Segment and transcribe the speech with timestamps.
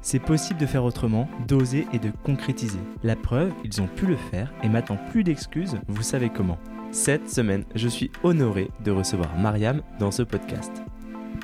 [0.00, 2.78] C'est possible de faire autrement, d'oser et de concrétiser.
[3.02, 6.58] La preuve, ils ont pu le faire et maintenant plus d'excuses, vous savez comment.
[6.90, 10.72] Cette semaine, je suis honoré de recevoir Mariam dans ce podcast.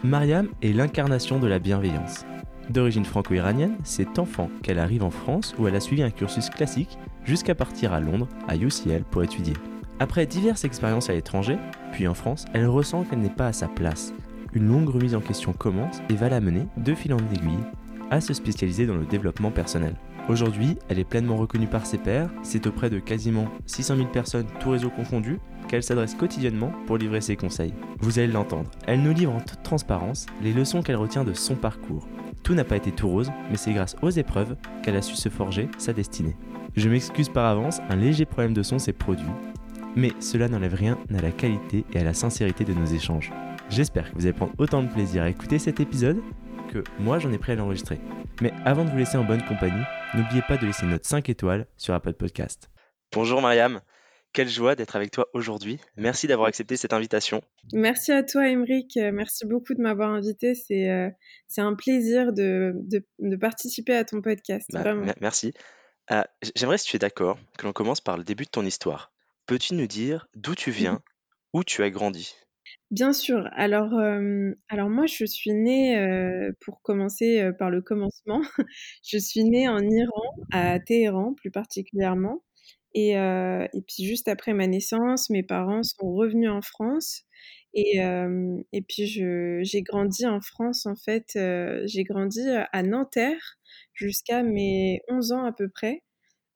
[0.02, 2.24] Mariam est l'incarnation de la bienveillance.
[2.70, 6.98] D'origine franco-iranienne, c'est enfant qu'elle arrive en France où elle a suivi un cursus classique
[7.24, 9.54] jusqu'à partir à Londres, à UCL, pour étudier.
[10.00, 11.58] Après diverses expériences à l'étranger,
[11.92, 14.14] puis en France, elle ressent qu'elle n'est pas à sa place.
[14.54, 17.58] Une longue remise en question commence et va la mener, de fil en aiguille,
[18.14, 19.96] à se spécialiser dans le développement personnel.
[20.28, 24.46] Aujourd'hui, elle est pleinement reconnue par ses pairs, c'est auprès de quasiment 600 000 personnes,
[24.60, 27.74] tout réseau confondu, qu'elle s'adresse quotidiennement pour livrer ses conseils.
[27.98, 31.56] Vous allez l'entendre, elle nous livre en toute transparence les leçons qu'elle retient de son
[31.56, 32.06] parcours.
[32.42, 35.28] Tout n'a pas été tout rose, mais c'est grâce aux épreuves qu'elle a su se
[35.28, 36.36] forger sa destinée.
[36.76, 39.26] Je m'excuse par avance, un léger problème de son s'est produit,
[39.96, 43.32] mais cela n'enlève rien à la qualité et à la sincérité de nos échanges.
[43.70, 46.20] J'espère que vous allez prendre autant de plaisir à écouter cet épisode
[46.98, 48.00] moi j'en ai pris à l'enregistrer.
[48.40, 51.66] Mais avant de vous laisser en bonne compagnie, n'oubliez pas de laisser note 5 étoiles
[51.76, 52.70] sur Apple Podcast.
[53.12, 53.80] Bonjour Mariam,
[54.32, 55.78] quelle joie d'être avec toi aujourd'hui.
[55.96, 57.42] Merci d'avoir accepté cette invitation.
[57.72, 60.54] Merci à toi Emeric, merci beaucoup de m'avoir invité.
[60.54, 61.10] C'est euh,
[61.58, 62.74] un plaisir de,
[63.18, 64.68] de, participer à ton podcast.
[64.72, 65.54] Bah, merci.
[66.10, 66.22] Euh,
[66.54, 69.12] j'aimerais, si tu es d'accord, que l'on commence par le début de ton histoire.
[69.46, 71.00] Peux-tu nous dire d'où tu viens,
[71.52, 72.34] où tu as grandi?
[72.90, 73.48] Bien sûr.
[73.52, 73.92] Alors,
[74.68, 75.96] alors moi, je suis née,
[76.60, 78.40] pour commencer, par le commencement,
[79.04, 80.22] je suis née en Iran,
[80.52, 82.42] à Téhéran plus particulièrement
[82.96, 87.24] et et puis juste après ma naissance, mes parents sont revenus en France
[87.74, 87.98] et
[88.72, 91.30] et puis j'ai grandi en France, en fait,
[91.86, 93.58] j'ai grandi, à Nanterre
[93.94, 96.02] jusqu'à mes 11 ans à peu près.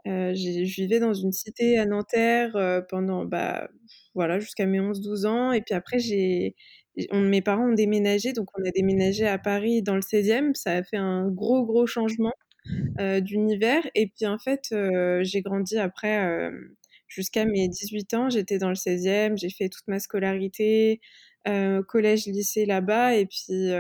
[0.08, 3.69] Je vivais dans une cité à Nanterre, pendant, bah
[4.14, 5.52] voilà, jusqu'à mes 11-12 ans.
[5.52, 6.56] Et puis après, j'ai,
[7.12, 10.54] mes parents ont déménagé, donc on a déménagé à Paris dans le 16e.
[10.54, 12.32] Ça a fait un gros, gros changement
[13.00, 13.82] euh, d'univers.
[13.94, 16.50] Et puis en fait, euh, j'ai grandi après euh,
[17.06, 18.30] jusqu'à mes 18 ans.
[18.30, 21.00] J'étais dans le 16e, j'ai fait toute ma scolarité,
[21.86, 23.16] collège, lycée là-bas.
[23.16, 23.70] Et puis,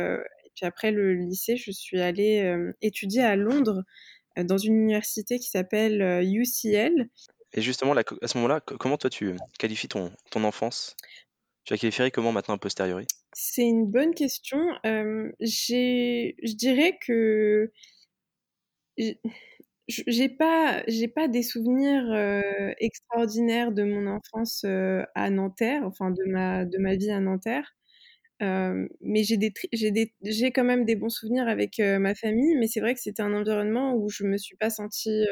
[0.54, 3.82] puis après le lycée, je suis allée étudier à Londres
[4.44, 7.08] dans une université qui s'appelle UCL.
[7.54, 10.96] Et justement, à ce moment-là, comment toi tu qualifies ton, ton enfance?
[11.64, 13.06] Tu as qualifié comment maintenant a posteriori?
[13.32, 14.58] C'est une bonne question.
[14.84, 17.70] je dirais que
[19.88, 22.04] j'ai pas j'ai pas des souvenirs
[22.78, 27.74] extraordinaires de mon enfance à Nanterre, enfin de ma de ma vie à Nanterre.
[28.40, 33.22] Mais j'ai quand même des bons souvenirs avec ma famille, mais c'est vrai que c'était
[33.22, 35.24] un environnement où je me suis pas sentie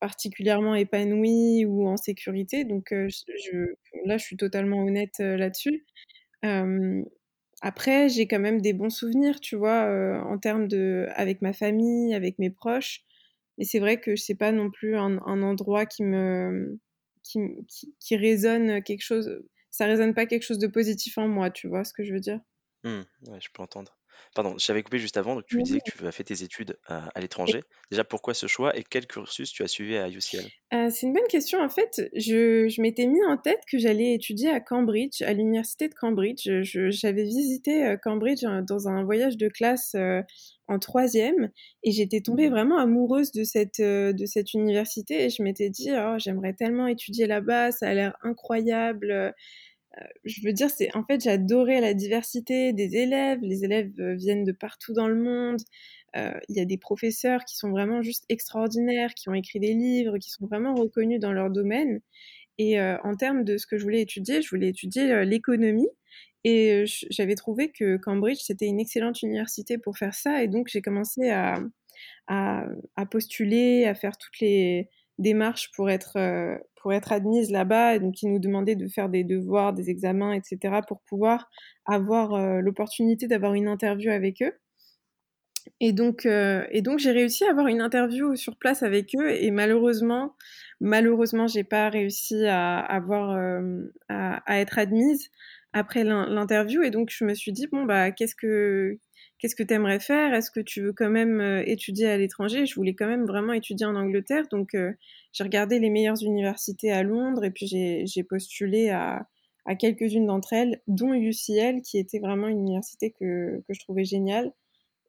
[0.00, 2.64] particulièrement épanouie ou en sécurité.
[2.64, 5.84] Donc là, je suis totalement honnête là-dessus.
[7.62, 12.14] après, j'ai quand même des bons souvenirs, tu vois, en termes de avec ma famille,
[12.14, 13.04] avec mes proches.
[13.58, 16.78] Mais c'est vrai que c'est pas non plus un, endroit qui me
[17.22, 19.42] qui, résonne quelque chose.
[19.72, 22.20] Ça résonne pas quelque chose de positif en moi, tu vois ce que je veux
[22.20, 22.40] dire?
[22.84, 23.02] Mmh,
[23.40, 23.98] Je peux entendre.
[24.34, 27.20] Pardon, j'avais coupé juste avant, donc tu disais que tu as fait tes études à,
[27.20, 27.62] l'étranger.
[27.90, 31.12] Déjà, pourquoi ce choix et quel cursus tu as suivi à UCL euh, C'est une
[31.12, 31.60] bonne question.
[31.60, 35.94] En fait, je, m'étais mis en tête que j'allais étudier à Cambridge, à l'université de
[35.94, 36.48] Cambridge.
[36.62, 39.94] J'avais visité euh, Cambridge euh, dans un voyage de classe
[40.68, 41.50] en troisième
[41.82, 42.52] et j'étais tombée mmh.
[42.52, 47.26] vraiment amoureuse de cette, de cette université et je m'étais dit, oh, j'aimerais tellement étudier
[47.26, 49.34] là-bas, ça a l'air incroyable.
[50.00, 53.40] Euh, je veux dire, c'est en fait, j'adorais la diversité des élèves.
[53.42, 55.60] Les élèves euh, viennent de partout dans le monde.
[56.16, 59.74] Euh, il y a des professeurs qui sont vraiment juste extraordinaires, qui ont écrit des
[59.74, 62.00] livres, qui sont vraiment reconnus dans leur domaine.
[62.58, 65.88] Et en termes de ce que je voulais étudier, je voulais étudier l'économie.
[66.44, 70.44] Et j'avais trouvé que Cambridge, c'était une excellente université pour faire ça.
[70.44, 71.58] Et donc, j'ai commencé à,
[73.10, 76.18] postuler, à faire toutes les démarches pour être,
[76.82, 77.98] pour être admise là-bas.
[77.98, 81.48] Donc, ils nous demandaient de faire des devoirs, des examens, etc., pour pouvoir
[81.86, 84.52] avoir euh, l'opportunité d'avoir une interview avec eux.
[85.80, 89.30] Et donc, euh, et donc j'ai réussi à avoir une interview sur place avec eux.
[89.30, 90.34] Et malheureusement,
[90.80, 95.30] malheureusement, j'ai pas réussi à avoir euh, à, être admise
[95.72, 96.82] après l'interview.
[96.82, 98.98] Et donc, je me suis dit bon bah, qu'est-ce que
[99.42, 100.32] qu'est-ce que tu aimerais faire?
[100.34, 102.64] Est-ce que tu veux quand même étudier à l'étranger?
[102.64, 104.76] Je voulais quand même vraiment étudier en Angleterre, donc
[105.32, 109.26] j'ai regardé les meilleures universités à Londres et puis j'ai postulé à,
[109.80, 114.52] quelques-unes d'entre elles, dont UCL, qui était vraiment une université que, que je trouvais géniale.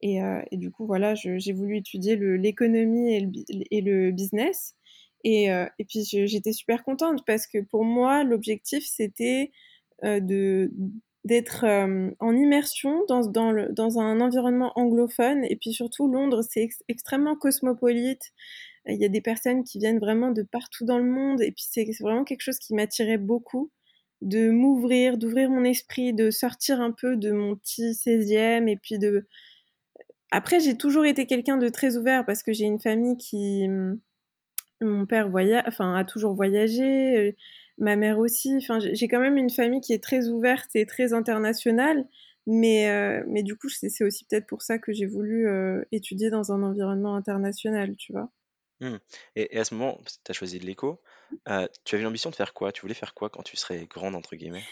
[0.01, 0.17] Et,
[0.51, 4.73] et, du coup, voilà, j'ai voulu étudier l'économie et, le, business.
[5.23, 5.47] Et
[5.87, 9.51] puis j'étais super contente parce que pour moi, l'objectif, c'était
[10.01, 10.71] de
[11.25, 15.45] d'être euh, en immersion dans, dans, le, dans, un environnement anglophone.
[15.45, 18.33] Et puis surtout, Londres, c'est extrêmement cosmopolite.
[18.85, 21.41] Il y a des personnes qui viennent vraiment de partout dans le monde.
[21.41, 23.71] Et puis c'est vraiment quelque chose qui m'attirait beaucoup,
[24.21, 28.67] de m'ouvrir, d'ouvrir mon esprit, de sortir un peu de mon petit 16e.
[28.67, 29.25] Et puis de...
[30.31, 33.67] Après, j'ai toujours été quelqu'un de très ouvert parce que j'ai une famille qui...
[34.81, 37.37] Mon père voyage, enfin, a toujours voyagé
[37.77, 38.55] ma mère aussi.
[38.57, 42.05] Enfin, j'ai quand même une famille qui est très ouverte et très internationale.
[42.45, 46.29] Mais, euh, mais du coup, c'est aussi peut-être pour ça que j'ai voulu euh, étudier
[46.29, 48.29] dans un environnement international, tu vois.
[48.81, 48.97] Mmh.
[49.37, 51.01] Et, à ce moment, tu as choisi de l'éco,
[51.47, 52.71] euh, tu avais l'ambition de faire quoi?
[52.73, 54.63] Tu voulais faire quoi quand tu serais grande, entre guillemets?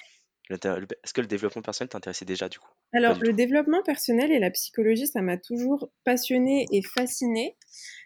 [0.50, 2.70] Est-ce que le développement personnel t'intéressait déjà, du coup?
[2.92, 7.56] Alors, le développement personnel et la psychologie, ça m'a toujours passionnée et fascinée.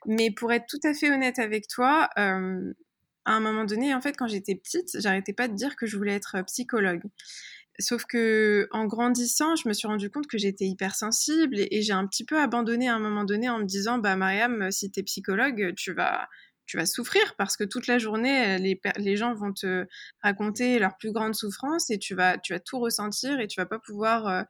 [0.06, 2.08] Mais pour être tout à fait honnête avec toi,
[3.26, 5.98] à un moment donné, en fait, quand j'étais petite, j'arrêtais pas de dire que je
[5.98, 7.02] voulais être euh, psychologue.
[7.80, 11.92] Sauf que en grandissant, je me suis rendu compte que j'étais hypersensible et, et j'ai
[11.92, 15.02] un petit peu abandonné à un moment donné en me disant bah Mariam, si tu
[15.02, 16.30] es psychologue, tu vas
[16.66, 19.86] tu vas souffrir parce que toute la journée, les, les gens vont te
[20.22, 23.66] raconter leurs plus grandes souffrances et tu vas, tu vas tout ressentir et tu vas
[23.66, 24.44] pas pouvoir euh,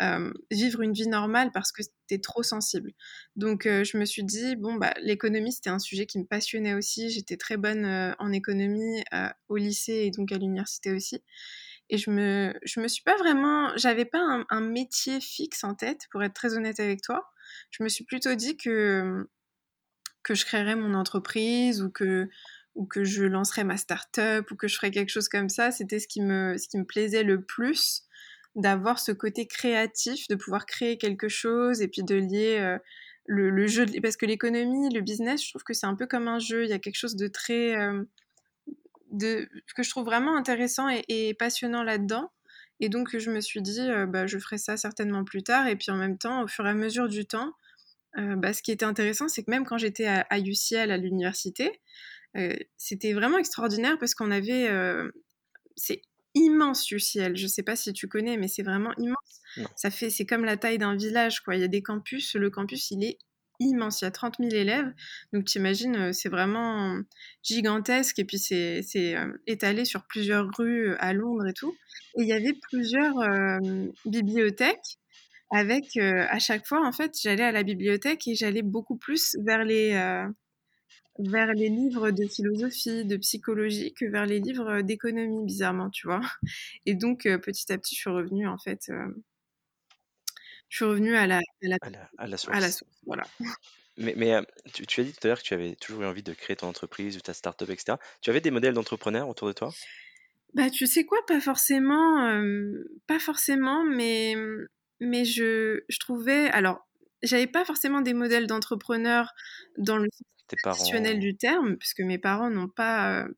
[0.00, 2.92] euh, vivre une vie normale parce que c'était trop sensible.
[3.34, 6.74] Donc euh, je me suis dit, bon, bah, l'économie, c'était un sujet qui me passionnait
[6.74, 7.10] aussi.
[7.10, 9.02] J'étais très bonne euh, en économie
[9.48, 11.22] au lycée et donc à l'université aussi.
[11.90, 15.74] Et je me, je me suis pas vraiment, j'avais pas un, un, métier fixe en
[15.74, 17.32] tête, pour être très honnête avec toi.
[17.70, 19.26] Je me suis plutôt dit que,
[20.22, 22.28] que je créerais mon entreprise ou que,
[22.74, 25.70] ou que je lancerais ma start-up ou que je ferais quelque chose comme ça.
[25.70, 28.07] C'était ce qui me, ce qui me plaisait le plus
[28.58, 32.76] d'avoir ce côté créatif, de pouvoir créer quelque chose et puis de lier euh,
[33.24, 33.86] le, jeu.
[34.02, 36.64] Parce que l'économie, le business, je trouve que c'est un peu comme un jeu.
[36.64, 37.76] Il y a quelque chose de très.
[37.76, 38.02] Euh,
[39.12, 42.30] de, que je trouve vraiment intéressant et, passionnant là-dedans.
[42.80, 45.68] Et donc, je me suis dit, euh, bah, je ferai ça certainement plus tard.
[45.68, 47.52] Et puis en même temps, au fur et à mesure du temps,
[48.16, 51.80] bah, ce qui était intéressant, c'est que même quand j'étais à, à, UCL, à l'université,
[52.76, 54.68] c'était vraiment extraordinaire parce qu'on avait.
[55.76, 56.02] c'est
[56.38, 57.36] immense UCL.
[57.36, 59.40] Je sais pas si tu connais, mais c'est vraiment immense.
[59.76, 61.56] Ça fait, c'est comme la taille d'un village, quoi.
[61.56, 62.34] Il y a des campus.
[62.34, 63.18] Le campus, il est
[63.60, 64.00] immense.
[64.00, 64.92] Il y a 30 000 élèves.
[65.32, 66.98] Donc, tu imagines, euh, c'est vraiment
[67.42, 68.18] gigantesque.
[68.18, 71.74] Et puis, c'est, euh, étalé sur plusieurs rues euh, à Londres et tout.
[72.18, 73.14] Et il y avait plusieurs
[74.04, 74.98] bibliothèques
[75.50, 79.64] avec, à chaque fois, en fait, j'allais à la bibliothèque et j'allais beaucoup plus vers
[79.64, 79.92] les
[81.18, 86.20] vers les livres de philosophie, de psychologie, que vers les livres d'économie, bizarrement, tu vois.
[86.86, 89.08] Et donc, euh, petit à petit, je suis revenue, en fait, euh,
[90.68, 91.76] je suis revenue à la, à la,
[92.18, 92.56] à la, source.
[92.56, 93.24] À la source, voilà.
[93.96, 94.42] Mais, mais euh,
[94.72, 96.56] tu, tu, as dit tout à l'heure que tu avais toujours eu envie de créer
[96.56, 97.98] ton entreprise ou ta start-up, etc.
[98.20, 99.72] Tu avais des modèles d'entrepreneurs autour de toi?
[100.54, 102.42] Bah, tu sais quoi, pas forcément,
[103.06, 104.34] pas forcément, mais,
[105.00, 106.86] mais je, je trouvais, alors,
[107.22, 109.34] j'avais pas forcément des modèles d'entrepreneurs
[109.76, 110.08] dans le
[110.56, 113.28] traditionnel du terme, puisque mes parents n'ont pas euh,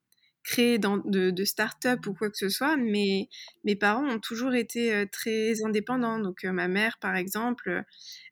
[0.42, 3.28] créé dans, de, de start-up ou quoi que ce soit, mais
[3.64, 6.18] mes parents ont toujours été euh, très indépendants.
[6.18, 7.82] Donc euh, ma mère, par exemple,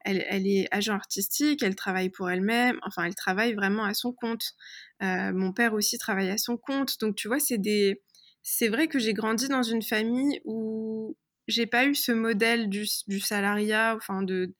[0.04, 4.12] elle, elle, est agent artistique, elle travaille pour elle-même, enfin elle travaille vraiment à son
[4.12, 4.54] compte.
[5.00, 6.98] mon père aussi travaille à son compte.
[7.00, 8.02] Donc tu vois, c'est des...
[8.42, 11.16] C'est vrai que j'ai grandi dans une famille où
[11.48, 14.54] j'ai pas eu ce modèle du, du salariat, enfin de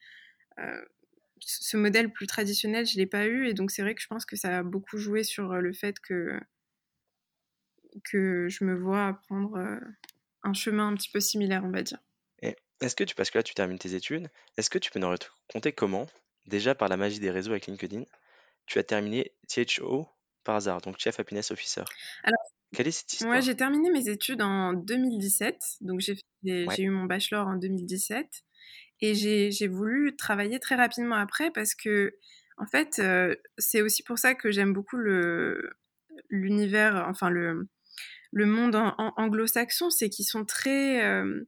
[1.41, 3.49] ce modèle plus traditionnel, je l'ai pas eu.
[3.49, 5.73] Et donc, c'est vrai que je pense que ça a beaucoup joué sur euh, le
[5.73, 6.39] fait que,
[8.05, 9.79] que je me vois prendre euh,
[10.43, 11.99] un chemin un petit peu similaire, on va dire.
[12.81, 15.09] Est-ce que tu, parce que là, tu termines tes études, est-ce que tu peux nous
[15.09, 16.07] raconter comment,
[16.47, 18.05] déjà par la magie des réseaux avec LinkedIn,
[18.67, 20.07] tu as terminé THO
[20.45, 21.83] par hasard, donc Chief Happiness Officer?
[22.23, 22.41] Alors,
[22.75, 23.33] quelle est cette histoire?
[23.33, 26.21] Moi, j'ai terminé mes études en 2017, donc j'ai
[26.79, 28.45] eu mon bachelor en 2017.
[29.01, 32.15] Et j'ai voulu travailler très rapidement après parce que,
[32.57, 34.99] en fait, euh, c'est aussi pour ça que j'aime beaucoup
[36.31, 37.69] l'univers, enfin le,
[38.33, 41.05] monde anglo-saxon, c'est qu'ils sont très...
[41.05, 41.45] Euh,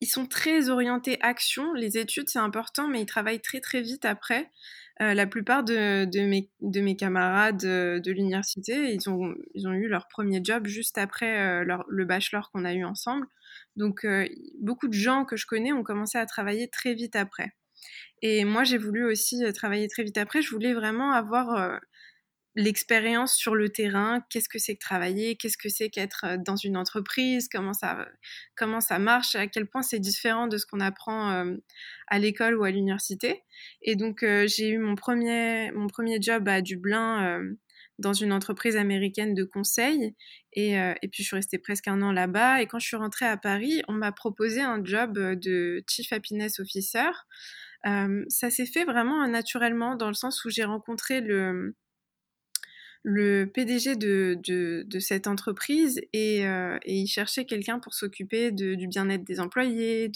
[0.00, 1.72] ils sont très orientés action.
[1.72, 4.48] Les études, c'est important, mais ils travaillent très très vite après.
[5.00, 9.88] La plupart de, de, mes, de mes camarades de l'université, ils ont, ils ont eu
[9.88, 13.26] leur premier job juste après leur, le bachelor qu'on a eu ensemble.
[13.76, 14.06] Donc,
[14.60, 17.52] beaucoup de gens que je connais ont commencé à travailler très vite après.
[18.22, 20.42] Et moi, j'ai voulu aussi travailler très vite après.
[20.42, 21.80] Je voulais vraiment avoir
[22.58, 26.56] l'expérience sur le terrain, qu'est-ce que c'est que travailler, qu'est-ce que c'est qu'être euh, dans
[26.56, 28.08] une entreprise, comment ça,
[28.56, 31.56] comment ça marche, à quel point c'est différent de ce qu'on apprend euh,
[32.08, 33.44] à l'école ou à l'université.
[33.82, 37.40] Et donc euh, j'ai eu mon premier, mon premier job à Dublin
[38.00, 40.16] dans une entreprise américaine de conseil.
[40.52, 42.62] Et, et, puis je suis restée presque un an là-bas.
[42.62, 46.60] Et quand je suis rentrée à Paris, on m'a proposé un job de Chief Happiness
[46.60, 47.10] Officer.
[47.84, 51.74] ça s'est fait vraiment naturellement dans le sens où j'ai rencontré le
[53.10, 59.24] le PDG de, cette entreprise et, euh, et il cherchait quelqu'un pour s'occuper du bien-être
[59.24, 60.10] des employés,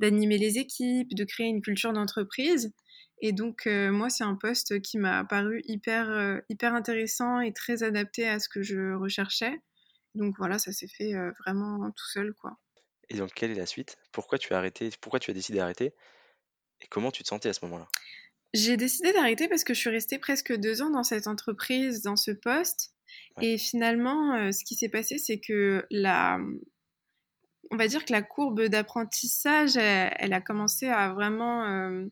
[0.00, 2.72] d'animer les équipes, de créer une culture d'entreprise.
[3.20, 7.52] Et donc, euh, moi, c'est un poste qui m'a paru hyper, euh, hyper intéressant et
[7.52, 9.60] très adapté à ce que je recherchais.
[10.16, 11.12] Donc voilà, ça s'est fait
[11.44, 12.58] vraiment tout seul, quoi.
[13.08, 13.98] Et donc, quelle est la suite?
[14.10, 14.90] Pourquoi tu as arrêté?
[15.00, 15.94] Pourquoi tu as décidé d'arrêter?
[16.80, 17.86] Et comment tu te sentais à ce moment-là?
[18.56, 22.16] J'ai décidé d'arrêter parce que je suis restée presque deux ans dans cette entreprise, dans
[22.16, 22.92] ce poste.
[23.42, 26.38] Et finalement, euh, ce qui s'est passé, c'est que la,
[27.70, 32.06] on va dire que la courbe d'apprentissage, elle, a commencé à vraiment euh,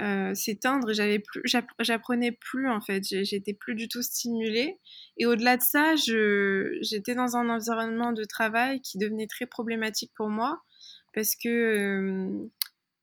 [0.00, 0.92] euh, s'éteindre.
[0.92, 1.42] J'avais plus,
[1.80, 3.02] j'apprenais plus en fait.
[3.04, 4.78] J'étais plus du tout stimulée.
[5.18, 10.28] Et au-delà de ça, j'étais dans un environnement de travail qui devenait très problématique pour
[10.28, 10.62] moi
[11.14, 12.48] parce que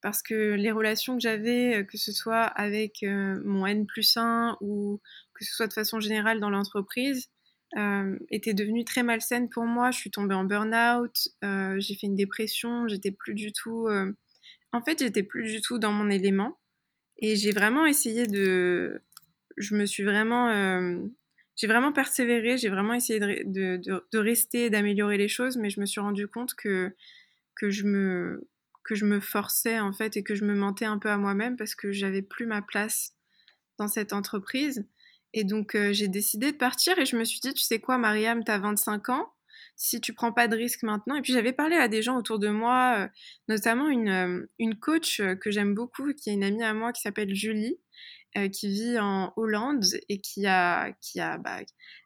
[0.02, 4.16] parce que les relations que j'avais, euh, que ce soit avec euh, mon N plus
[4.16, 5.00] 1 ou
[5.32, 7.30] que ce soit de façon générale dans l'entreprise,
[7.78, 9.92] euh, étaient devenues très malsaines pour moi.
[9.92, 13.88] Je suis tombée en burn-out, j'ai fait une dépression, j'étais plus du tout...
[14.74, 16.58] En fait, j'étais plus du tout dans mon élément.
[17.18, 19.02] Et j'ai vraiment essayé de...
[19.56, 20.50] Je me suis vraiment...
[21.56, 25.80] J'ai vraiment persévéré, j'ai vraiment essayé de, de, de, rester, d'améliorer les choses, mais je
[25.80, 26.94] me suis rendu compte que,
[27.56, 28.48] que je me
[28.84, 31.56] que je me forçais en fait et que je me mentais un peu à moi-même
[31.56, 33.14] parce que j'avais plus ma place
[33.78, 34.86] dans cette entreprise.
[35.34, 37.98] Et donc euh, j'ai décidé de partir et je me suis dit, tu sais quoi,
[37.98, 39.32] Mariam, tu as 25 ans,
[39.76, 41.14] si tu prends pas de risques maintenant.
[41.14, 43.08] Et puis j'avais parlé à des gens autour de moi, euh,
[43.48, 47.00] notamment une, euh, une coach que j'aime beaucoup, qui est une amie à moi qui
[47.00, 47.78] s'appelle Julie,
[48.38, 51.58] euh, qui vit en Hollande et qui a, qui a, bah,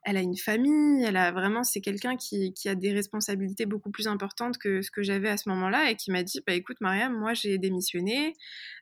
[0.03, 3.91] elle a une famille, elle a vraiment, c'est quelqu'un qui, qui, a des responsabilités beaucoup
[3.91, 6.79] plus importantes que ce que j'avais à ce moment-là et qui m'a dit, bah écoute
[6.81, 8.35] Mariam, moi j'ai démissionné,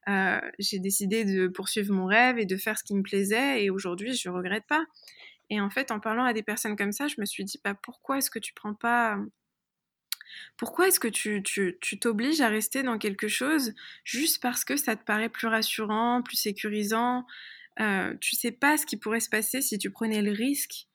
[0.08, 3.68] euh, j'ai décidé de poursuivre mon rêve et de faire ce qui me plaisait et
[3.68, 4.84] aujourd'hui je regrette pas.
[5.50, 7.74] Et en fait, en parlant à des personnes comme ça, je me suis dit, bah
[7.74, 9.18] pourquoi est-ce que tu prends pas
[10.56, 13.74] pourquoi est-ce que tu, tu, t'obliges à rester dans quelque chose
[14.04, 17.26] juste parce que ça te paraît plus rassurant, plus sécurisant?
[17.80, 20.86] Euh, Tu sais pas ce qui pourrait se passer si tu prenais le risque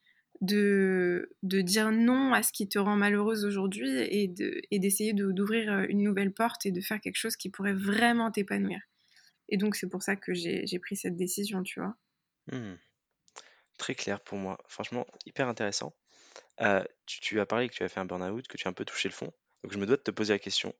[0.41, 5.13] de, de dire non à ce qui te rend malheureuse aujourd'hui et, de, et d'essayer
[5.13, 8.79] d'ouvrir euh, une nouvelle porte et de faire quelque chose qui pourrait vraiment t'épanouir.
[9.49, 11.95] Et donc c'est pour ça que j'ai, pris cette décision, tu vois.
[12.51, 12.75] Mmh.
[13.77, 14.57] Très clair pour moi.
[14.67, 15.93] Franchement, hyper intéressant.
[16.61, 18.85] Euh, tu, as parlé que tu as fait un burn-out, que tu as un peu
[18.85, 19.31] touché le fond.
[19.63, 20.73] Donc je me dois de te poser la question.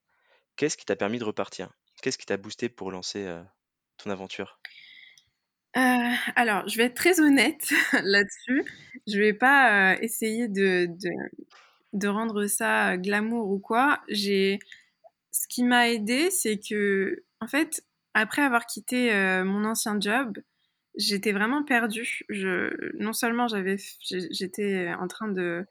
[0.56, 1.70] Qu'est-ce qui t'a permis de repartir?
[2.02, 3.42] Qu'est-ce qui t'a boosté pour lancer euh,
[3.98, 4.60] ton aventure?
[5.78, 7.70] Euh, alors, je vais être très honnête
[8.04, 8.66] là-dessus.
[9.08, 11.10] Je vais pas essayer de, de,
[11.94, 14.02] de, rendre ça glamour ou quoi.
[14.10, 14.60] J'ai,
[15.32, 19.12] ce qui m'a aidé, c'est que, en fait, après avoir quitté
[19.46, 20.40] mon ancien job,
[20.96, 22.26] j'étais vraiment perdue.
[23.00, 23.78] Non seulement j'avais,
[24.32, 25.66] j'étais en train de,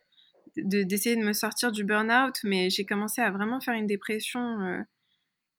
[0.57, 4.81] d'essayer de, me sortir du burn-out, mais j'ai commencé à vraiment faire une dépression euh,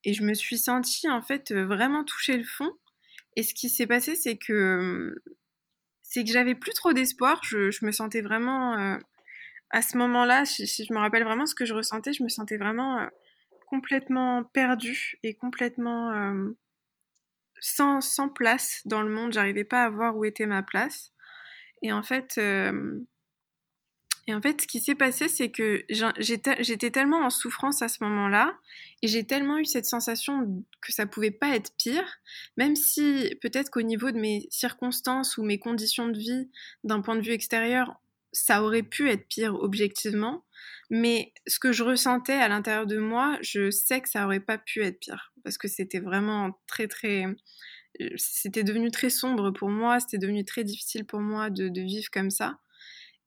[0.04, 2.70] et je me suis sentie en fait vraiment toucher le fond.
[3.36, 5.14] Et ce qui s'est passé, c'est que
[6.02, 7.40] c'est que j'avais plus trop d'espoir.
[7.44, 8.98] Je, me sentais vraiment euh,
[9.70, 12.56] à ce moment-là, si, je me rappelle vraiment ce que je ressentais, je me sentais
[12.56, 13.06] vraiment euh,
[13.68, 16.34] complètement perdue et complètement
[17.60, 18.00] sans,
[18.34, 19.32] place dans le monde.
[19.32, 21.12] J'arrivais pas à voir où était ma place.
[21.82, 23.00] Et en fait, euh,
[24.30, 28.04] et en fait, ce qui s'est passé, c'est que j'étais tellement en souffrance à ce
[28.04, 28.56] moment-là,
[29.02, 32.20] et j'ai tellement eu cette sensation que ça pouvait pas être pire,
[32.56, 36.48] même si peut-être qu'au niveau de mes circonstances ou mes conditions de vie,
[36.84, 38.00] d'un point de vue extérieur,
[38.30, 40.44] ça aurait pu être pire objectivement.
[40.90, 44.58] Mais ce que je ressentais à l'intérieur de moi, je sais que ça aurait pas
[44.58, 47.26] pu être pire parce que c'était vraiment très très
[48.00, 52.10] euh, c'était devenu très sombre pour moi, c'était devenu très difficile pour moi de, vivre
[52.12, 52.58] comme ça.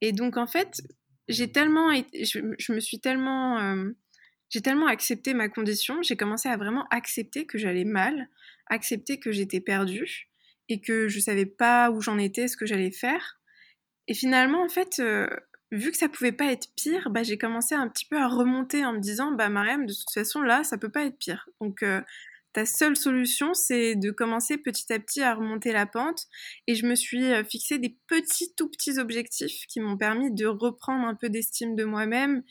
[0.02, 0.82] Et donc en fait,
[1.30, 3.92] j'ai tellement je, me suis tellement euh,
[4.50, 8.30] j'ai tellement accepté ma condition, j'ai commencé à vraiment accepter que j'allais mal,
[8.68, 10.30] accepter que j'étais perdue
[10.70, 13.40] et que je savais pas où j'en étais, ce que j'allais faire.
[14.08, 15.28] Et finalement, en fait, euh,
[15.74, 18.86] vu que ça pouvait pas être pire, bah, j'ai commencé un petit peu à remonter
[18.86, 21.50] en me disant, bah Mariam, de toute façon là, ça peut pas être pire.
[21.60, 22.02] Donc euh,
[22.54, 26.28] ta seule solution, c'est de commencer petit à petit à remonter la pente.
[26.68, 30.46] Et je me suis euh, fixé des petits, tout petits objectifs qui m'ont permis de
[30.46, 32.44] reprendre un peu d'estime de moi-même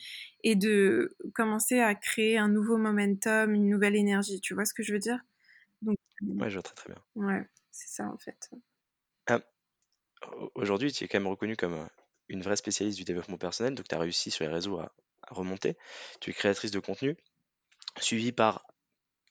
[0.43, 4.41] et de commencer à créer un nouveau momentum, une nouvelle énergie.
[4.41, 5.19] Tu vois ce que je veux dire?
[5.81, 7.01] Donc, Ouais, je vois très très bien.
[7.15, 8.49] Ouais, c'est ça en fait.
[9.27, 9.39] Ah,
[10.55, 11.85] aujourd'hui, tu es quand même reconnu comme euh,
[12.33, 15.33] une vraie spécialiste du développement personnel, donc tu as réussi sur les réseaux à, à
[15.33, 15.77] remonter.
[16.19, 17.15] Tu es créatrice de contenu,
[17.99, 18.65] suivie par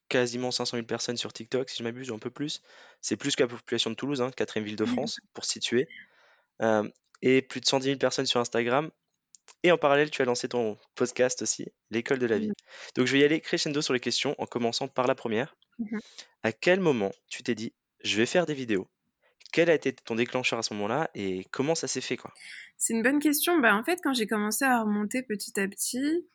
[0.08, 2.62] quasiment 500 000 personnes sur TikTok, si je m'abuse, ou un peu plus.
[3.00, 5.88] C'est plus que la population de Toulouse, hein, quatrième ville de France, pour situer.
[6.60, 6.88] Euh,
[7.22, 8.90] et plus de 110 000 personnes sur Instagram.
[9.62, 12.52] Et en parallèle, tu as lancé ton podcast aussi, l'école de la vie.
[12.94, 15.56] Donc je vais y aller crescendo sur les questions, en commençant par la première.
[15.78, 15.98] Mmh
[16.44, 18.88] à quel moment tu t'es dit, je vais faire des vidéos?
[19.52, 22.32] Quel a été ton déclencheur à ce moment-là et comment ça s'est fait quoi?
[22.78, 23.58] C'est une bonne question.
[23.60, 26.26] Bah, en fait, quand j'ai commencé à remonter petit à petit,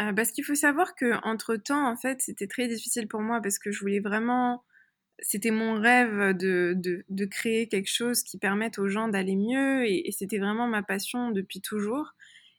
[0.00, 3.40] euh, parce qu'il faut savoir que entre temps, en fait, c'était très difficile pour moi
[3.42, 4.64] parce que je voulais vraiment.
[5.20, 6.74] C'était mon rêve de,
[7.08, 10.82] de, créer quelque chose qui permette aux gens d'aller mieux et, et c'était vraiment ma
[10.82, 12.14] passion depuis toujours.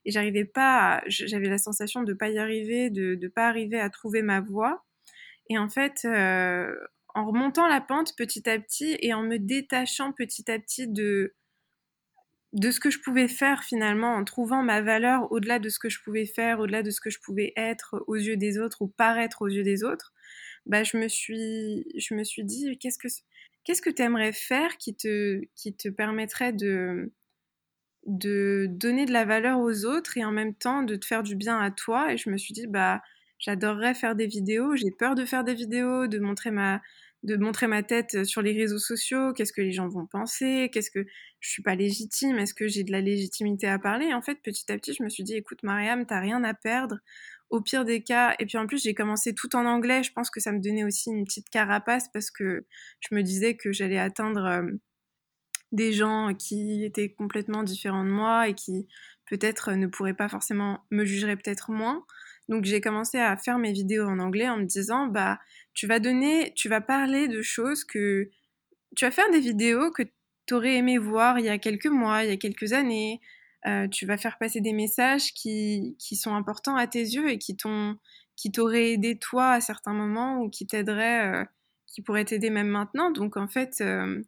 [0.06, 3.90] Et j'arrivais pas, j'avais la sensation de pas y arriver, de ne pas arriver à
[3.90, 4.86] trouver ma voie.
[5.50, 6.74] Et en fait, euh,
[7.16, 11.34] en remontant la pente petit à petit et en me détachant petit à petit de,
[12.62, 16.02] ce que je pouvais faire finalement, en trouvant ma valeur au-delà de ce que je
[16.04, 19.42] pouvais faire, au-delà de ce que je pouvais être aux yeux des autres ou paraître
[19.42, 20.14] aux yeux des autres,
[20.66, 23.08] bah, je, me suis, je me suis dit, qu'est-ce que
[23.64, 27.12] qu'est-ce que tu aimerais faire qui te, qui te permettrait de,
[28.06, 31.36] de donner de la valeur aux autres et en même temps de te faire du
[31.36, 32.14] bien à toi?
[32.14, 33.02] Et je me suis dit, bah,
[33.40, 36.82] j'adorerais faire des vidéos, j'ai peur de faire des vidéos, de montrer ma,
[37.26, 40.92] de montrer ma tête sur les réseaux sociaux, qu'est-ce que les gens vont penser, qu'est-ce
[40.92, 41.06] que
[41.40, 44.14] je suis pas légitime, est-ce que j'ai de la légitimité à parler?
[44.14, 47.00] En fait, petit à petit, je me suis dit, écoute, Mariam, t'as rien à perdre.
[47.50, 50.04] Au pire des cas, et puis en plus, j'ai commencé tout en anglais.
[50.04, 52.66] Je pense que ça me donnait aussi une petite carapace parce que
[53.00, 54.64] je me disais que j'allais atteindre euh,
[55.72, 58.88] des gens qui étaient complètement différents de moi et qui
[59.30, 62.06] peut-être ne pourraient pas forcément me jugeraient peut-être moins.
[62.50, 65.40] Donc j'ai commencé à faire mes vidéos en anglais en me disant bah
[65.74, 68.30] tu vas donner, tu vas parler de choses que
[68.96, 70.04] tu vas faire des vidéos que
[70.46, 73.20] tu aurais aimé voir il y a quelques mois, il y a quelques années.
[73.68, 77.58] Euh, tu vas faire passer des messages qui, sont importants à tes yeux et qui
[77.58, 77.98] t'ont
[78.36, 81.46] qui t'auraient aidé toi à certains moments ou qui t'aideraient, euh,
[81.88, 83.10] qui pourraient t'aider même maintenant.
[83.10, 84.22] Donc en fait, euh,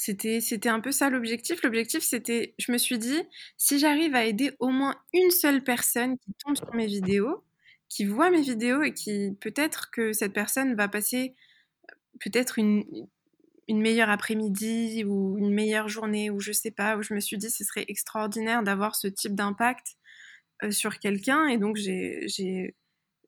[0.00, 1.60] c'était, c'était un peu ça l'objectif.
[1.64, 3.20] L'objectif, c'était, je me suis dit,
[3.56, 7.42] si j'arrive à aider au moins une seule personne qui tombe sur mes vidéos,
[7.88, 11.34] qui voit mes vidéos et qui peut-être que cette personne va passer
[12.20, 12.84] peut-être une,
[13.66, 17.36] une meilleure après-midi ou une meilleure journée ou je sais pas, où je me suis
[17.36, 19.96] dit ce serait extraordinaire d'avoir ce type d'impact
[20.62, 22.76] euh, sur quelqu'un et donc j'ai, j'ai,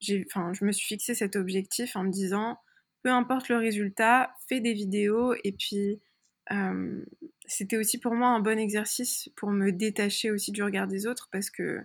[0.00, 2.58] j'ai, je me suis fixé cet objectif en me disant
[3.02, 6.00] peu importe le résultat, fais des vidéos et puis
[6.52, 7.04] euh,
[7.46, 11.28] c'était aussi pour moi un bon exercice pour me détacher aussi du regard des autres
[11.30, 11.80] parce que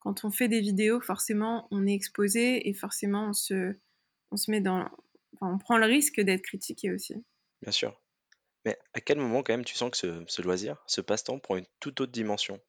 [0.00, 3.76] quand on fait des vidéos, forcément, on est exposé et forcément, on se,
[4.30, 4.88] on se met dans.
[5.40, 7.14] On prend le risque d'être critiqué aussi.
[7.62, 8.00] Bien sûr.
[8.64, 11.56] Mais à quel moment, quand même, tu sens que ce, ce loisir, ce passe-temps, prend
[11.56, 12.60] une toute autre dimension?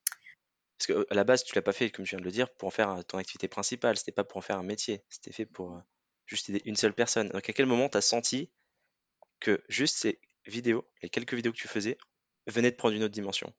[0.78, 2.68] Parce qu'à la base, tu l'as pas fait, comme je viens de le dire, pour
[2.68, 3.98] en faire ton activité principale.
[3.98, 5.04] C'était pas pour en faire un métier.
[5.10, 5.80] C'était fait pour euh,
[6.26, 7.30] juste aider une seule personne.
[7.30, 8.50] Donc, à quel moment tu as senti
[9.40, 11.98] que juste ces vidéos, les quelques vidéos que tu faisais,
[12.48, 13.54] venaient de prendre une autre dimension.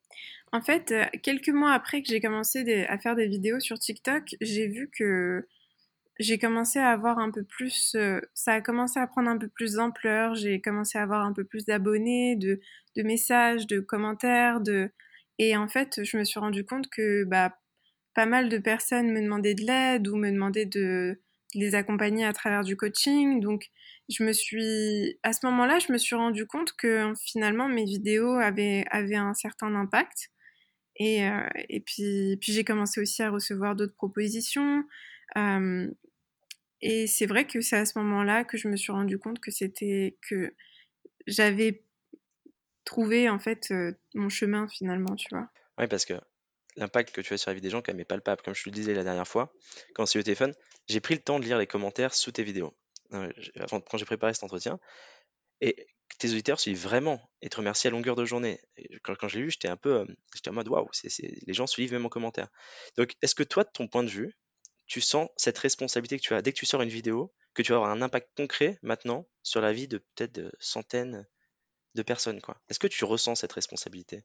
[0.53, 4.37] En fait, euh, quelques mois après que j'ai commencé à faire des vidéos sur TikTok,
[4.41, 5.47] j'ai vu que
[6.19, 9.49] j'ai commencé à avoir un peu plus, euh, ça a commencé à prendre un peu
[9.49, 12.61] plus d'ampleur, j'ai commencé à avoir un peu plus d'abonnés, de,
[12.97, 14.91] de, messages, de commentaires, de...
[15.39, 17.57] et en fait, je me suis rendu compte que bah,
[18.15, 21.19] pas mal de personnes me demandaient de l'aide ou me demandaient de,
[21.55, 23.41] les accompagner à travers du coaching.
[23.41, 23.71] Donc,
[24.09, 28.35] je me suis, à ce moment-là, je me suis rendu compte que finalement mes vidéos
[28.35, 30.31] avaient, avaient un certain impact.
[30.97, 34.85] Et, euh, et puis, puis j'ai commencé aussi à recevoir d'autres propositions.
[35.37, 35.89] Euh,
[36.81, 39.51] et c'est vrai que c'est à ce moment-là que je me suis rendu compte que
[39.51, 40.55] c'était que
[41.27, 41.85] j'avais
[42.85, 45.49] trouvé en fait euh, mon chemin finalement, tu vois.
[45.79, 46.15] Oui, parce que
[46.77, 48.43] l'impact que tu as sur la vie des gens quand même est palpable.
[48.43, 49.53] Comme je te le disais la dernière fois,
[49.95, 50.55] quand c'est au téléphone,
[50.89, 52.75] j'ai pris le temps de lire les commentaires sous tes vidéos,
[53.11, 54.79] quand j'ai préparé cet entretien.
[55.61, 55.87] Et
[56.19, 58.61] tes auditeurs suivent vraiment et te remercient à longueur de journée.
[59.03, 60.89] quand, quand je l'ai lu, j'étais un peu, euh, j'étais en mode waouh,
[61.21, 62.49] les gens suivent même en commentaire.
[62.97, 64.37] Donc, est-ce que toi, de ton point de vue,
[64.87, 66.43] tu sens cette responsabilité que tu as?
[66.43, 69.61] Dès que tu sors une vidéo, que tu vas avoir un impact concret maintenant sur
[69.61, 71.27] la vie de peut-être de centaines
[71.95, 72.61] de personnes, quoi.
[72.69, 74.25] Est-ce que tu ressens cette responsabilité?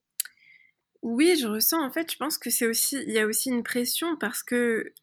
[1.01, 1.81] Oui, je ressens.
[1.83, 4.93] En fait, je pense que c'est aussi, il y a aussi une pression parce que,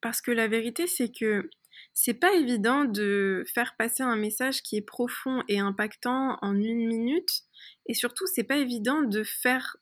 [0.00, 1.48] parce que la vérité, c'est que
[1.94, 6.86] c'est pas évident de faire passer un message qui est profond et impactant en une
[6.86, 7.42] minute.
[7.86, 9.76] Et surtout, c'est pas évident de faire,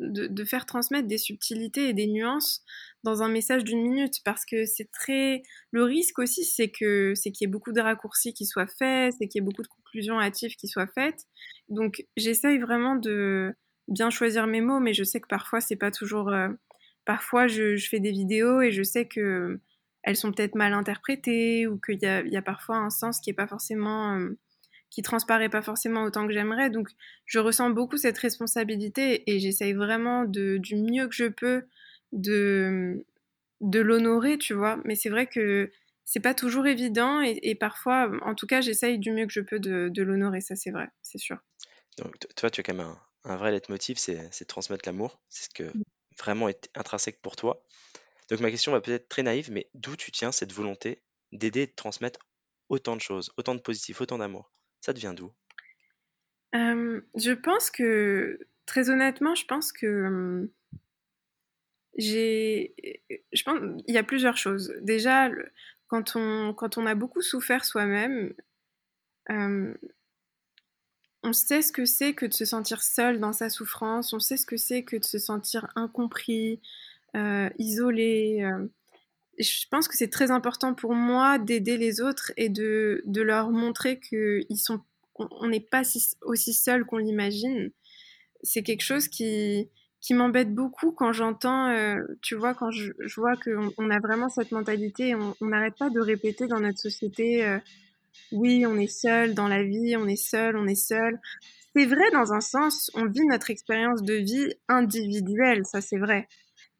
[0.00, 2.62] de, faire transmettre des subtilités et des nuances
[3.04, 7.30] dans un message d'une minute parce que c'est très le risque aussi c'est que c'est
[7.30, 9.68] qu'il y ait beaucoup de raccourcis qui soient faits c'est qu'il y ait beaucoup de
[9.68, 11.24] conclusions hâtives qui soient faites
[11.68, 13.54] donc j'essaye vraiment de
[13.88, 16.48] bien choisir mes mots mais je sais que parfois c'est pas toujours euh,
[17.04, 19.60] parfois je, fais des vidéos et je sais que
[20.02, 23.46] elles sont peut-être mal interprétées ou qu'il y a, parfois un sens qui est pas
[23.46, 24.38] forcément euh,
[24.90, 26.88] qui transparaît pas forcément autant que j'aimerais donc
[27.26, 31.64] je ressens beaucoup cette responsabilité et j'essaye vraiment de du mieux que je peux
[32.14, 33.04] de,
[33.60, 34.80] de l'honorer, tu vois.
[34.84, 35.70] Mais c'est vrai que
[36.04, 39.58] c'est pas toujours évident et, parfois, en tout cas, j'essaye du mieux que je peux
[39.58, 41.38] de, l'honorer, ça c'est vrai, c'est sûr.
[41.98, 45.20] Donc, toi, tu as quand même un vrai leitmotiv, c'est de transmettre l'amour.
[45.28, 45.82] C'est ce que mmh.
[46.18, 47.64] vraiment est intrinsèque pour toi.
[48.30, 51.66] Donc ma question va peut-être très naïve, mais d'où tu tiens cette volonté d'aider et
[51.66, 52.20] de transmettre
[52.68, 54.52] autant de choses, autant de positifs, autant d'amour?
[54.80, 55.32] Ça devient d'où?
[56.54, 60.48] Euh, Je pense que, très honnêtement, je pense que
[61.96, 62.74] j'ai,
[63.32, 64.74] je pense, il y a plusieurs choses.
[64.80, 65.30] Déjà,
[65.88, 68.34] quand on, quand on a beaucoup souffert soi-même,
[69.30, 69.74] euh,
[71.24, 74.36] on sait ce que c'est que de se sentir seul dans sa souffrance, on sait
[74.36, 76.60] ce que c'est que de se sentir incompris,
[77.16, 78.42] euh, isolé.
[78.42, 78.66] Euh.
[79.38, 83.98] Je pense que c'est très important pour moi d'aider les autres et de, leur montrer
[83.98, 84.80] qu'ils sont,
[85.18, 85.82] on n'est pas
[86.22, 87.70] aussi seul qu'on l'imagine.
[88.42, 89.70] C'est quelque chose qui,
[90.10, 94.52] m'embête beaucoup quand j'entends, euh, tu vois, quand je, vois qu'on on a vraiment cette
[94.52, 97.58] mentalité, on n'arrête pas de répéter dans notre société,
[98.32, 101.18] oui, on est seul dans la vie, on est seul, on est seul.
[101.76, 106.28] C'est vrai dans un sens, on vit notre expérience de vie individuelle, ça c'est vrai.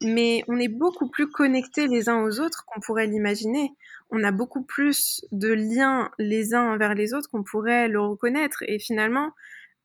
[0.01, 3.71] Mais on est beaucoup plus connectés les uns aux autres qu'on pourrait l'imaginer.
[4.09, 8.63] On a beaucoup plus de liens les uns envers les autres qu'on pourrait le reconnaître.
[8.67, 9.31] Et finalement,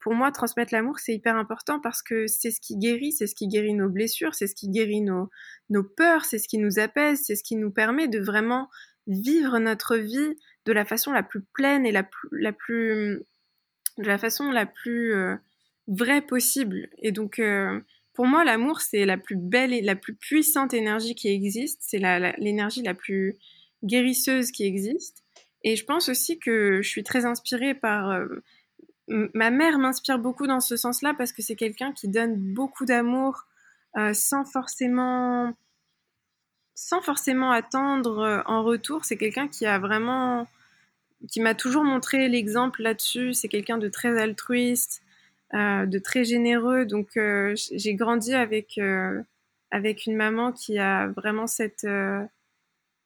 [0.00, 3.34] pour moi, transmettre l'amour, c'est hyper important parce que c'est ce qui guérit, c'est ce
[3.34, 5.28] qui guérit nos blessures, c'est ce qui guérit nos,
[5.68, 8.68] nos peurs, c'est ce qui nous apaise, c'est ce qui nous permet de vraiment
[9.06, 10.36] vivre notre vie
[10.70, 13.24] de la façon la plus pleine et la la plus
[13.98, 15.35] de la façon la plus euh,
[15.88, 16.88] vraie possible.
[16.98, 17.80] Et donc, euh,
[18.14, 21.80] pour moi, l'amour, c'est la plus belle et la plus puissante énergie qui existe.
[21.83, 21.98] C'est
[22.38, 23.37] l'énergie la, la, plus
[23.83, 25.24] guérisseuse qui existe.
[25.64, 28.26] Et je pense aussi que je suis très inspirée par euh,
[29.09, 33.46] ma mère m'inspire beaucoup dans ce sens-là parce que c'est quelqu'un qui donne beaucoup d'amour
[34.12, 35.52] sans forcément
[36.76, 39.04] sans forcément attendre en retour.
[39.04, 40.46] C'est quelqu'un qui a vraiment
[41.28, 43.35] qui m'a toujours montré l'exemple là-dessus.
[43.35, 45.02] C'est quelqu'un de très altruiste,
[45.54, 46.87] euh, de très généreux.
[46.87, 47.18] Donc
[47.54, 48.80] j'ai grandi avec
[49.70, 51.87] avec une maman qui a vraiment cette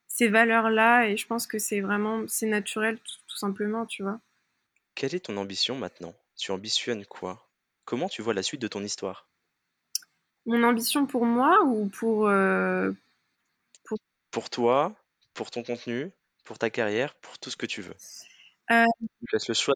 [0.06, 4.20] ces valeurs-là et je pense que c'est vraiment c'est naturel tout simplement, tu vois.
[4.94, 6.14] Quelle est ton ambition maintenant?
[6.36, 7.48] Tu ambitionnes quoi?
[7.84, 9.28] Comment tu vois la suite de ton histoire?
[10.46, 12.92] Mon ambition pour moi ou pour, euh,
[13.84, 13.98] pour...
[14.30, 14.94] Pour toi,
[15.32, 16.10] pour ton contenu,
[16.44, 17.94] pour ta carrière, pour tout ce que tu veux.
[18.70, 18.84] Euh,
[19.22, 19.74] je laisse le choix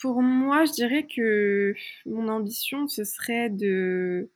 [0.00, 1.74] Pour moi, je dirais que
[2.06, 4.30] mon ambition, ce serait de...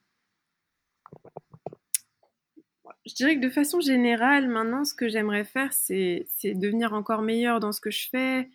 [3.07, 7.61] Je dirais que de façon générale, maintenant, ce que j'aimerais faire, c'est devenir encore meilleur
[7.61, 8.48] dans ce que je fais,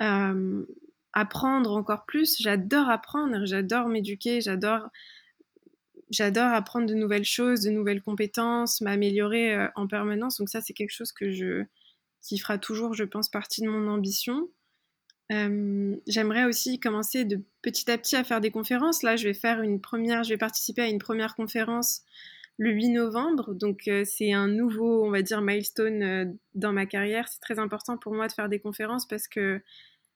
[0.00, 0.64] euh,
[1.12, 2.40] apprendre encore plus.
[2.40, 4.88] J'adore apprendre, j'adore m'éduquer, j'adore
[6.10, 10.38] j'adore apprendre de nouvelles choses, de nouvelles compétences, m'améliorer euh, en permanence.
[10.38, 11.64] Donc ça, c'est quelque chose que je
[12.22, 14.48] qui fera toujours, je pense, partie de mon ambition.
[15.32, 19.02] Euh, J'aimerais aussi commencer de petit à petit à faire des conférences.
[19.02, 22.02] Là, je vais faire une première, je vais participer à une première conférence
[22.58, 23.54] le 8 novembre.
[23.54, 27.28] Donc euh, c'est un nouveau, on va dire, milestone euh, dans ma carrière.
[27.28, 29.62] C'est très important pour moi de faire des conférences parce que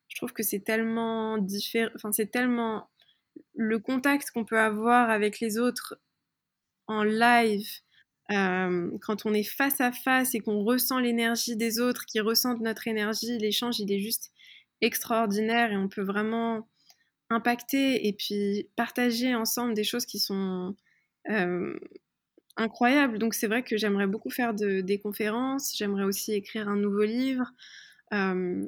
[0.08, 2.88] je trouve que c'est tellement différent, c'est tellement
[3.54, 5.98] le contact qu'on peut avoir avec les autres
[6.86, 7.66] en live,
[8.32, 12.60] euh, quand on est face à face et qu'on ressent l'énergie des autres, qui ressentent
[12.60, 14.32] notre énergie, l'échange il est juste
[14.80, 16.66] extraordinaire et on peut vraiment
[17.30, 20.74] impacter et puis partager ensemble des choses qui sont
[21.28, 21.78] euh,
[22.56, 23.18] incroyables.
[23.18, 27.04] Donc c'est vrai que j'aimerais beaucoup faire de, des conférences, j'aimerais aussi écrire un nouveau
[27.04, 27.50] livre.
[28.14, 28.64] Euh,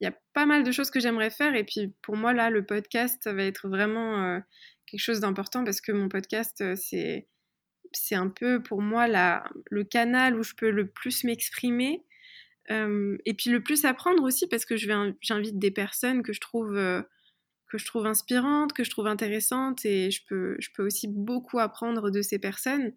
[0.00, 1.54] il y a pas mal de choses que j'aimerais faire.
[1.54, 4.40] Et puis pour moi, là, le podcast, va être vraiment
[4.86, 7.28] quelque chose d'important parce que mon podcast, c'est,
[7.94, 12.04] c'est un peu pour moi la, le canal où je peux le plus m'exprimer.
[12.70, 16.32] Euh, et puis le plus apprendre aussi parce que je vais, j'invite des personnes que
[16.32, 16.78] je trouve
[17.72, 21.58] que je trouve inspirantes, que je trouve intéressantes et je peux, je peux aussi beaucoup
[21.58, 22.92] apprendre de ces personnes.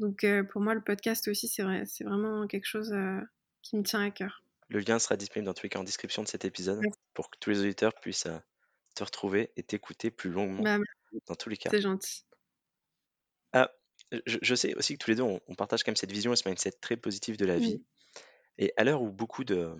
[0.00, 3.20] Donc euh, pour moi, le podcast aussi, c'est vrai, c'est vraiment quelque chose euh,
[3.62, 4.42] qui me tient à cœur.
[4.68, 6.82] Le lien sera disponible dans tous les cas en description de cet épisode
[7.14, 8.38] pour que tous les auditeurs puissent euh,
[8.96, 10.78] te retrouver et t'écouter plus longuement bah,
[11.28, 11.70] dans tous les cas.
[11.70, 12.24] C'est gentil.
[13.52, 13.70] Ah,
[14.26, 16.48] je, sais aussi que tous les deux, on, partage quand même cette vision et ce
[16.48, 17.82] mindset très positif de la vie.
[18.58, 19.70] Et à l'heure où beaucoup de,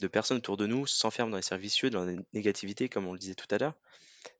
[0.00, 3.18] de personnes autour de nous s'enferment dans les vicieux, dans la négativité, comme on le
[3.18, 3.74] disait tout à l'heure,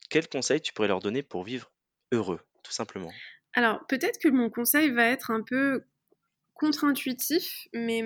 [0.09, 1.71] quel conseil tu pourrais leur donner pour vivre
[2.13, 3.13] heureux, tout simplement?
[3.55, 5.85] Alors, peut-être que mon conseil va être un peu
[6.55, 8.03] contre-intuitif, mais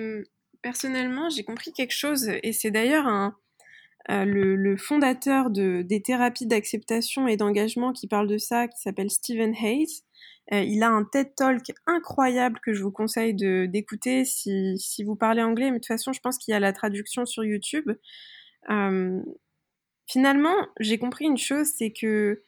[0.61, 3.37] personnellement, j'ai compris quelque chose, et c'est d'ailleurs un,
[4.11, 9.09] euh, le, fondateur de, des thérapies d'acceptation et d'engagement qui parle de ça, qui s'appelle
[9.09, 10.03] Stephen Hayes.
[10.53, 15.41] Euh, il a un TED Talk incroyable que je vous conseille d'écouter si, vous parlez
[15.41, 17.91] anglais, mais de toute façon, je pense qu'il y a la traduction sur YouTube.
[18.69, 19.21] Euh,
[20.07, 22.43] finalement, j'ai compris une chose, c'est que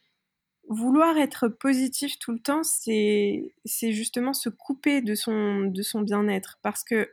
[0.69, 6.59] vouloir être positif tout le temps, c'est justement se couper de son, de son bien-être.
[6.61, 7.09] Parce que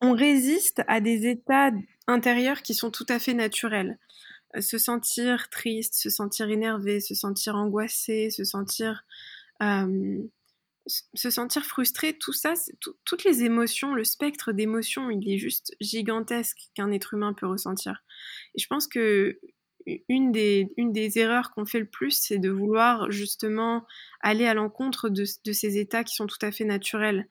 [0.00, 1.72] on résiste à des états
[2.06, 3.98] intérieurs qui sont tout à fait naturels.
[4.56, 9.04] Euh, se sentir triste, se sentir énervé, se sentir angoissé, se sentir
[9.60, 12.54] se sentir frustré, tout ça,
[13.04, 18.02] toutes les émotions, le spectre d'émotions, il est juste gigantesque qu'un être humain peut ressentir.
[18.54, 19.38] Et je pense que
[20.08, 23.86] une des, une des erreurs qu'on fait le plus, c'est de vouloir justement
[24.20, 27.26] aller à l'encontre de, de, ces états qui sont tout à fait naturels.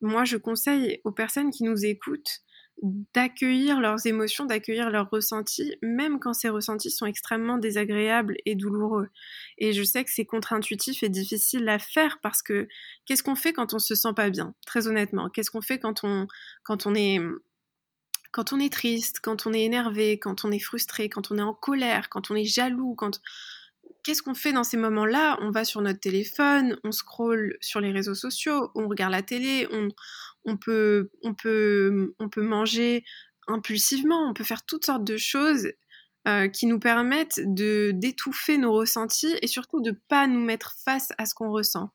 [0.00, 2.40] Moi, je conseille aux personnes qui nous écoutent
[2.82, 9.08] d'accueillir leurs émotions, d'accueillir leurs ressentis, même quand ces ressentis sont extrêmement désagréables et douloureux.
[9.58, 12.68] Et je sais que c'est contre-intuitif et difficile à faire parce que
[13.06, 15.28] qu'est-ce qu'on fait quand on se sent pas bien, très honnêtement?
[15.28, 16.26] Qu'est-ce qu'on fait quand on,
[16.62, 17.20] quand on est
[18.32, 21.42] quand on est triste, quand on est énervé, quand on est frustré, quand on est
[21.42, 23.20] en colère, quand on est jaloux, quand
[24.10, 25.38] qu'est-ce qu'on fait dans ces moments-là?
[25.40, 29.68] On va sur notre téléphone, on scrolle sur les réseaux sociaux, on regarde la télé,
[29.70, 31.08] on, peut,
[32.36, 33.04] manger
[33.46, 35.68] impulsivement, on peut faire toutes sortes de choses
[36.26, 41.10] euh, qui nous permettent de d'étouffer nos ressentis et surtout de pas nous mettre face
[41.16, 41.92] à ce qu'on ressent.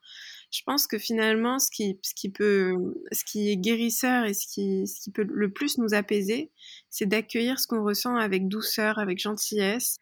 [0.50, 5.92] Je pense que finalement, ce qui, est guérisseur et ce qui peut le plus nous
[5.92, 6.50] apaiser,
[6.88, 9.98] c'est d'accueillir ce qu'on ressent avec douceur, avec gentillesse,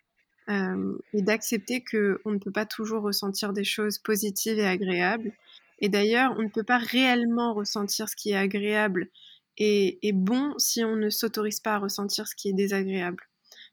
[0.48, 5.32] et d'accepter que on ne peut pas toujours ressentir des choses positives et agréables,
[5.80, 9.08] et d'ailleurs, on ne peut pas réellement ressentir ce qui est agréable
[9.56, 13.22] et, bon si on ne s'autorise pas à ressentir ce qui est désagréable.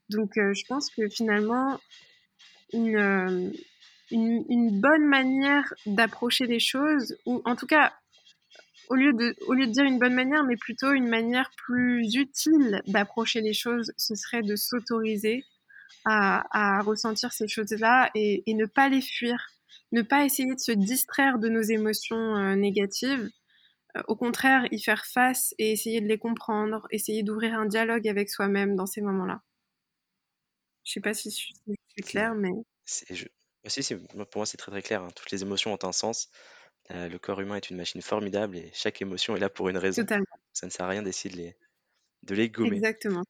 [0.10, 1.80] Donc, je pense que finalement,
[2.74, 3.54] une,
[4.12, 7.94] une, bonne manière d'approcher les choses, ou en tout cas,
[8.90, 12.16] au lieu, de, au lieu de dire une bonne manière, mais plutôt une manière plus
[12.16, 15.46] utile d'approcher les choses, ce serait de s'autoriser
[16.06, 19.38] à, à, ressentir ces choses-là et, et ne pas les fuir
[19.92, 23.30] ne pas essayer de se distraire de nos émotions euh, négatives,
[23.98, 28.08] euh, au contraire, y faire face et essayer de les comprendre, essayer d'ouvrir un dialogue
[28.08, 29.42] avec soi-même dans ces moments-là.
[30.84, 32.52] Je sais pas si c'est clair, mais.
[33.10, 33.26] Je...
[34.26, 35.04] pour moi, c'est très très clair.
[35.04, 35.10] Hein.
[35.16, 36.30] Toutes les émotions ont un sens.
[36.90, 39.78] Euh, le corps humain est une machine formidable et chaque émotion est là pour une
[39.78, 40.02] raison.
[40.02, 40.26] Totalement.
[40.54, 41.58] Ça ne sert à rien d'essayer de les,
[42.24, 42.78] de les gommer.
[42.78, 43.24] Exactement.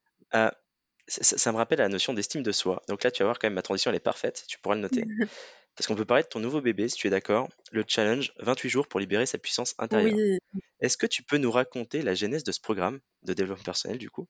[1.12, 2.82] Ça, ça, me rappelle la notion d'estime de soi.
[2.88, 4.46] Donc là, tu vas voir quand même, ma transition, elle est parfaite.
[4.48, 5.04] Tu pourras le noter.
[5.76, 8.70] Parce qu'on peut parler de ton nouveau bébé, si tu es d'accord, le challenge 28
[8.70, 10.14] jours pour libérer sa puissance intérieure.
[10.16, 10.38] Oui.
[10.82, 14.10] Est-ce que tu peux nous raconter la genèse de ce programme de développement personnel, du
[14.10, 14.28] coup?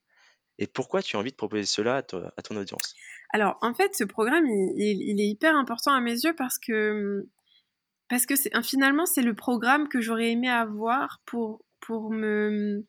[0.58, 2.94] Et pourquoi tu as envie de proposer cela à, ton audience?
[3.32, 7.26] Alors, en fait, ce programme, il, est hyper important à mes yeux parce que,
[8.08, 12.84] parce que finalement, c'est le programme que j'aurais aimé avoir pour, pour, me,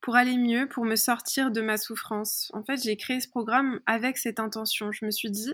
[0.00, 2.50] pour aller mieux, pour me sortir de ma souffrance.
[2.54, 4.92] En fait, j'ai créé ce programme avec cette intention.
[4.92, 5.52] Je me suis dit,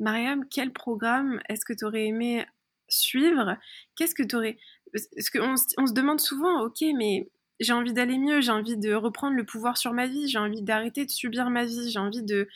[0.00, 2.46] Mariam, quel programme est-ce que tu aurais aimé
[2.88, 3.56] suivre?
[3.96, 4.58] Qu'est-ce que tu aurais...
[4.92, 5.30] Parce
[5.78, 9.44] on se demande souvent, ok, mais j'ai envie d'aller mieux, j'ai envie de reprendre le
[9.44, 12.48] pouvoir sur ma vie, j'ai envie d'arrêter de subir ma vie, j'ai envie de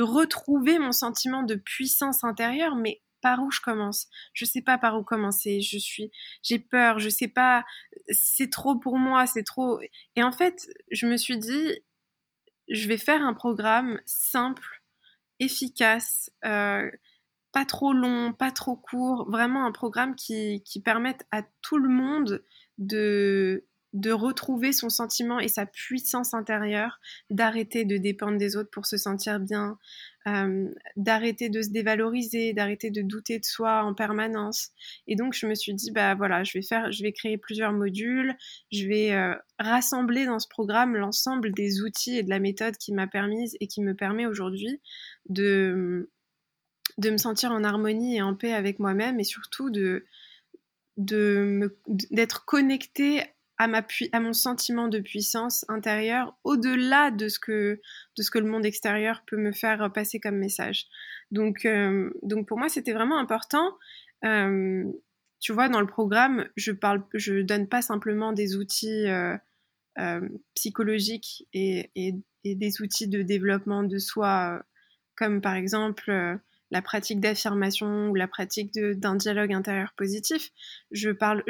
[0.00, 4.08] retrouver mon sentiment de puissance intérieure, mais par où je commence.
[4.34, 7.64] Je sais pas par où commencer, je suis, j'ai peur, je sais pas,
[8.10, 9.80] c'est trop pour moi, c'est trop.
[10.14, 11.80] Et en fait, je me suis dit,
[12.68, 14.82] je vais faire un programme simple
[15.40, 16.90] efficace, euh,
[17.50, 21.88] pas trop long, pas trop court, vraiment un programme qui, qui permette à tout le
[21.88, 22.44] monde
[22.76, 28.86] de, de retrouver son sentiment et sa puissance intérieure, d'arrêter de dépendre des autres pour
[28.86, 29.78] se sentir bien,
[30.26, 34.70] euh, d'arrêter de se dévaloriser, d'arrêter de douter de soi en permanence.
[35.06, 37.72] Et donc je me suis dit bah voilà, je vais faire, je vais créer plusieurs
[37.72, 38.36] modules,
[38.72, 42.92] je vais euh, rassembler dans ce programme l'ensemble des outils et de la méthode qui
[42.92, 44.80] m'a permise et qui me permet aujourd'hui
[45.28, 46.10] de
[46.98, 50.04] de me sentir en harmonie et en paix avec moi-même et surtout de
[50.96, 53.24] d'être connecté
[53.58, 57.80] à, mon sentiment de puissance intérieure au-delà de, ce que,
[58.16, 60.86] de ce que le monde extérieur peut me faire passer comme message.
[61.30, 63.76] Donc, euh, donc pour moi, c'était vraiment important.
[64.24, 64.84] Euh,
[65.40, 70.20] tu vois, dans le programme, je parle, je donne pas simplement des outils euh,
[70.54, 72.14] psychologiques et, et,
[72.44, 74.62] des outils de développement de soi,
[75.16, 76.38] comme par exemple
[76.70, 80.50] la pratique d'affirmation ou la pratique d'un dialogue intérieur positif.
[80.90, 81.44] Je parle,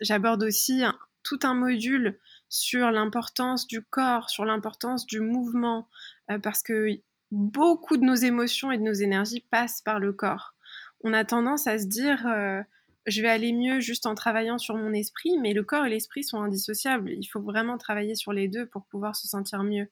[0.00, 0.82] j'aborde aussi
[1.22, 2.18] tout un module
[2.48, 5.88] sur l'importance du corps, sur l'importance du mouvement,
[6.30, 6.88] euh, parce que
[7.30, 10.54] beaucoup de nos émotions et de nos énergies passent par le corps.
[11.02, 12.62] On a tendance à se dire, euh,
[13.06, 16.24] je vais aller mieux juste en travaillant sur mon esprit, mais le corps et l'esprit
[16.24, 17.10] sont indissociables.
[17.10, 19.88] Il faut vraiment travailler sur les deux pour pouvoir se sentir mieux.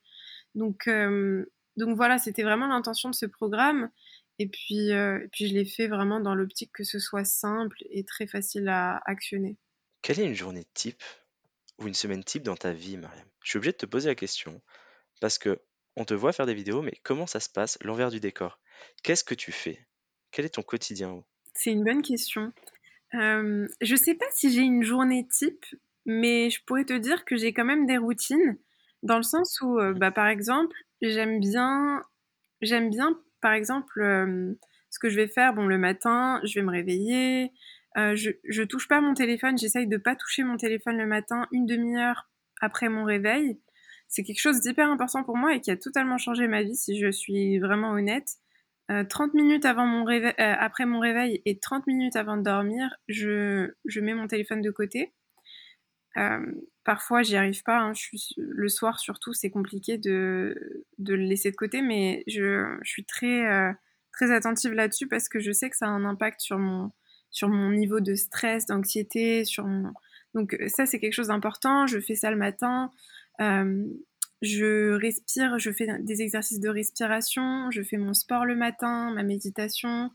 [0.55, 1.45] Donc, euh,
[1.77, 3.91] donc voilà, c'était vraiment l'intention de ce programme.
[4.39, 8.05] Et puis, euh, puis je l'ai fait vraiment dans l'optique que ce soit simple et
[8.05, 9.57] très facile à actionner.
[10.03, 11.03] Quelle est une journée type
[11.79, 13.27] ou une semaine type dans ta vie, Mariam?
[13.43, 14.61] Je suis obligé de te poser la question
[15.21, 15.61] parce que
[15.97, 18.61] on te voit faire des vidéos, mais comment ça se passe, l'envers du décor?
[19.03, 19.87] Qu'est-ce que tu fais?
[20.31, 21.25] Quel est ton quotidien?
[21.55, 22.53] C'est une bonne question.
[23.15, 25.65] Euh, je ne sais pas si j'ai une journée type,
[26.05, 28.59] mais je pourrais te dire que j'ai quand même des routines,
[29.03, 32.03] dans le sens où, euh, bah, par exemple, j'aime bien,
[32.63, 34.55] j'aime bien, par exemple, euh,
[34.91, 35.55] ce que je vais faire.
[35.55, 37.53] Bon, le matin, je vais me réveiller.
[37.97, 39.59] Euh, je, je touche pas mon téléphone.
[39.59, 42.29] J'essaye de pas toucher mon téléphone le matin une demi-heure
[42.61, 43.61] après mon réveil.
[44.09, 46.99] C'est quelque chose d'hyper important pour moi et qui a totalement changé ma vie, si
[46.99, 48.29] je suis vraiment honnête.
[48.91, 52.43] Euh, 30 minutes avant mon réveil, euh, après mon réveil et 30 minutes avant de
[52.43, 55.13] dormir, je, je mets mon téléphone de côté.
[56.17, 56.41] Euh,
[56.85, 57.79] parfois, j'y arrive pas.
[57.79, 57.93] Hein.
[58.37, 63.73] Le soir, surtout, c'est compliqué de, le laisser de côté, mais je, suis très, euh,
[64.13, 66.91] très attentive là-dessus parce que je sais que ça a un impact sur mon,
[67.31, 69.93] sur mon niveau de stress, d'anxiété, sur mon...
[70.35, 71.87] Donc ça, c'est quelque chose d'important.
[71.87, 72.91] Je fais ça le matin.
[73.41, 73.85] Euh,
[74.43, 79.23] je respire, je fais des exercices de respiration, je fais mon sport le matin, ma
[79.23, 80.11] méditation.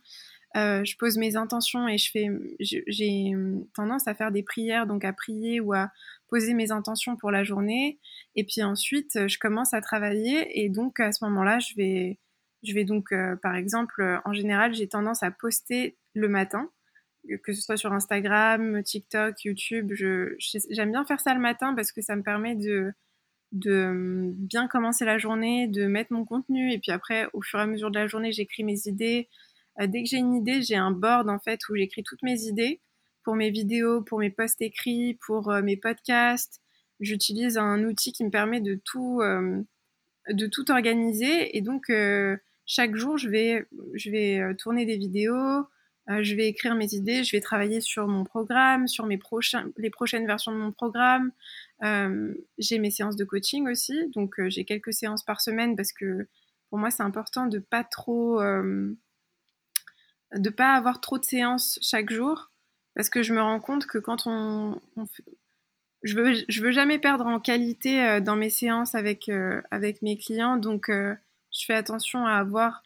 [0.57, 2.27] Euh, je pose mes intentions et je fais,
[2.59, 3.33] j'ai
[3.73, 5.91] tendance à faire des prières, donc à prier ou à
[6.27, 7.99] poser mes intentions pour la journée.
[8.35, 12.19] Et puis ensuite, je commence à travailler et donc à ce moment-là, je vais,
[12.63, 16.69] je vais donc, euh, par exemple, en général, j'ai tendance à poster le matin,
[17.43, 19.93] que ce soit sur Instagram, TikTok, YouTube.
[19.93, 22.91] J'aime bien faire ça le matin parce que ça me permet de,
[23.53, 27.63] de bien commencer la journée, de mettre mon contenu et puis après, au fur et
[27.63, 29.29] à mesure de la journée, j'écris mes idées.
[29.79, 32.43] Euh, dès que j'ai une idée, j'ai un board en fait où j'écris toutes mes
[32.43, 32.81] idées
[33.23, 36.59] pour mes vidéos, pour mes posts écrits, pour euh, mes podcasts.
[36.99, 39.61] J'utilise un outil qui me permet de tout, euh,
[40.29, 41.91] de tout organiser et donc
[42.67, 45.65] chaque jour je vais, je vais tourner des vidéos,
[46.07, 49.89] je vais écrire mes idées, je vais travailler sur mon programme, sur mes prochains, les
[49.89, 51.31] prochaines versions de mon programme.
[52.59, 56.27] j'ai mes séances de coaching aussi, donc j'ai quelques séances par semaine parce que
[56.69, 58.39] pour moi c'est important de pas trop
[60.35, 62.51] de pas avoir trop de séances chaque jour
[62.95, 64.81] parce que je me rends compte que quand on,
[66.03, 70.01] je veux je veux jamais perdre en qualité euh, dans mes séances avec euh, avec
[70.01, 71.15] mes clients donc euh,
[71.51, 72.83] je fais attention à avoir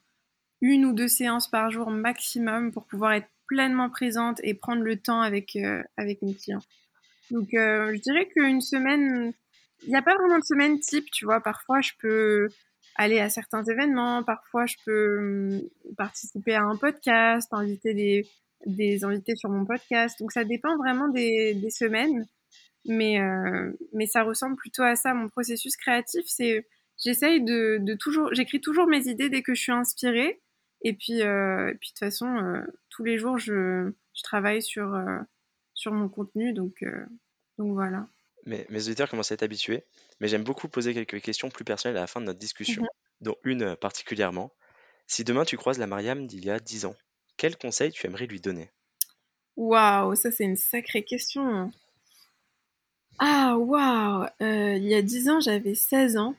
[0.61, 4.97] une ou deux séances par jour maximum pour pouvoir être pleinement présente et prendre le
[4.97, 5.57] temps avec
[5.97, 6.63] avec mes clients.
[7.29, 9.33] Donc je dirais qu'une semaine
[9.83, 12.49] il n'y a pas vraiment de semaine type, tu vois, parfois je peux
[12.95, 14.23] aller à certains événements.
[14.23, 15.61] Parfois, je peux hum,
[15.97, 18.27] participer à un podcast, inviter des,
[18.65, 20.19] des invités sur mon podcast.
[20.19, 22.25] Donc, ça dépend vraiment des, des semaines.
[22.87, 25.13] Mais, euh, mais ça ressemble plutôt à ça.
[25.13, 26.67] Mon processus créatif, c'est
[27.03, 30.41] j'essaye de, de toujours, j'écris toujours mes idées dès que je suis inspirée.
[30.83, 34.61] Et puis, euh, et puis de toute façon, euh, tous les jours, je, je travaille
[34.61, 35.17] sur, euh,
[35.73, 36.53] sur mon contenu.
[36.53, 37.05] Donc, euh,
[37.57, 38.07] donc voilà.
[38.45, 39.83] Mais mes auditeurs commencent à être habitués
[40.19, 42.87] mais j'aime beaucoup poser quelques questions plus personnelles à la fin de notre discussion, mmh
[43.21, 44.51] dont une euh, particulièrement.
[45.07, 46.95] Si demain tu croises la Mariam d'il y a 10 ans,
[47.37, 48.69] quel conseil tu aimerais lui donner?
[49.55, 51.71] Waouh, ça c'est une sacrée question.
[53.19, 56.35] Ah, waouh euh, Il y a 10 ans, j'avais 16 ans.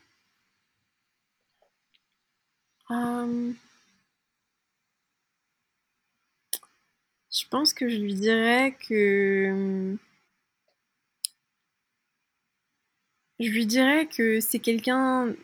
[2.91, 3.57] Hum.
[7.33, 9.99] Je pense que je lui dirais que hum,
[13.39, 15.35] Je lui dirais que c'est quelqu'un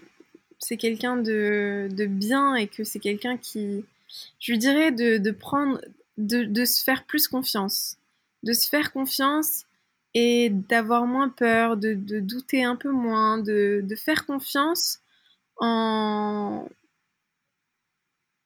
[0.63, 3.85] c'est quelqu'un de, de bien et que c'est quelqu'un qui...
[4.39, 5.81] Je lui dirais de, de prendre...
[6.19, 7.97] De, de se faire plus confiance.
[8.43, 9.65] De se faire confiance
[10.15, 15.01] et d'avoir moins peur, de, douter un peu moins, de, faire confiance
[15.57, 16.69] en,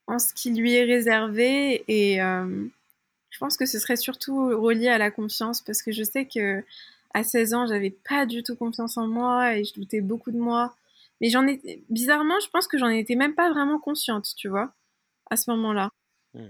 [0.07, 4.99] en ce qui lui est réservé et je pense que ce serait surtout relié à
[4.99, 6.63] la confiance parce que je sais que
[7.15, 10.39] à 16 ans, j'avais pas du tout confiance en moi et je doutais beaucoup de
[10.39, 10.75] moi.
[11.21, 14.73] Mais j'en ai bizarrement, je pense que j'en étais même pas vraiment consciente, tu vois,
[15.31, 15.91] à ce moment-là.
[16.35, 16.47] Hmm.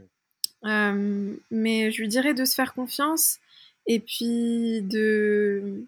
[0.64, 3.38] Euh, mais je lui dirais de se faire confiance
[3.86, 5.84] et puis de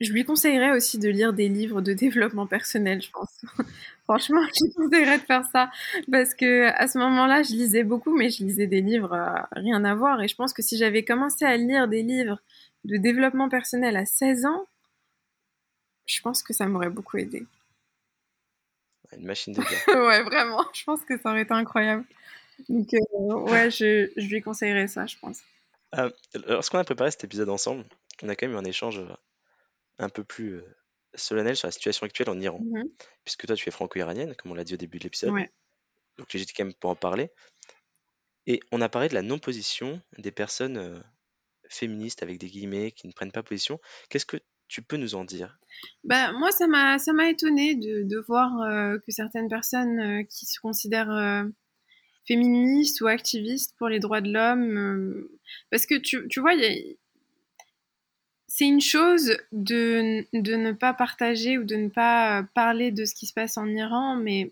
[0.00, 3.42] je lui conseillerais aussi de lire des livres de développement personnel, je pense.
[4.04, 5.70] Franchement, je lui conseillerais de faire ça
[6.10, 9.84] parce que à ce moment-là, je lisais beaucoup, mais je lisais des livres euh, rien
[9.84, 10.22] à voir.
[10.22, 12.40] Et je pense que si j'avais commencé à lire des livres
[12.84, 14.66] de développement personnel à 16 ans,
[16.06, 17.46] je pense que ça m'aurait beaucoup aidé.
[19.16, 19.86] Une machine de guerre.
[20.06, 20.64] ouais, vraiment.
[20.72, 22.04] Je pense que ça aurait été incroyable.
[22.68, 25.40] Donc, euh, ouais, je, je, lui conseillerais ça, je pense.
[25.96, 26.10] Euh,
[26.46, 27.84] lorsqu'on a préparé cet épisode ensemble,
[28.22, 29.00] on a quand même eu un échange
[30.00, 30.62] un peu plus
[31.14, 32.82] solennel sur la situation actuelle en Iran, mmh
[33.24, 35.32] puisque toi tu es franco-iranienne, comme on l'a dit au début de l'épisode.
[36.18, 37.30] Donc j'étais quand même pour en parler.
[38.46, 41.04] Et on a parlé de la non-position des personnes
[41.68, 43.80] féministes avec des guillemets qui ne prennent pas position.
[44.08, 44.38] Qu'est-ce que
[44.68, 45.58] tu peux nous en dire?
[46.04, 48.50] Bah, Moi, ça m'a, ça m'a étonné de, de voir
[49.00, 51.44] que certaines personnes qui se considèrent
[52.26, 55.28] féministes ou activistes pour les droits de l'homme,
[55.70, 56.94] parce que tu, tu vois, il y a
[58.52, 63.14] c'est une chose de, de, ne pas partager ou de ne pas parler de ce
[63.14, 64.50] qui se passe en Iran, mais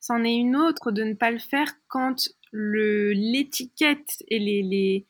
[0.00, 5.06] c'en est une autre de ne pas le faire quand l'étiquette et les,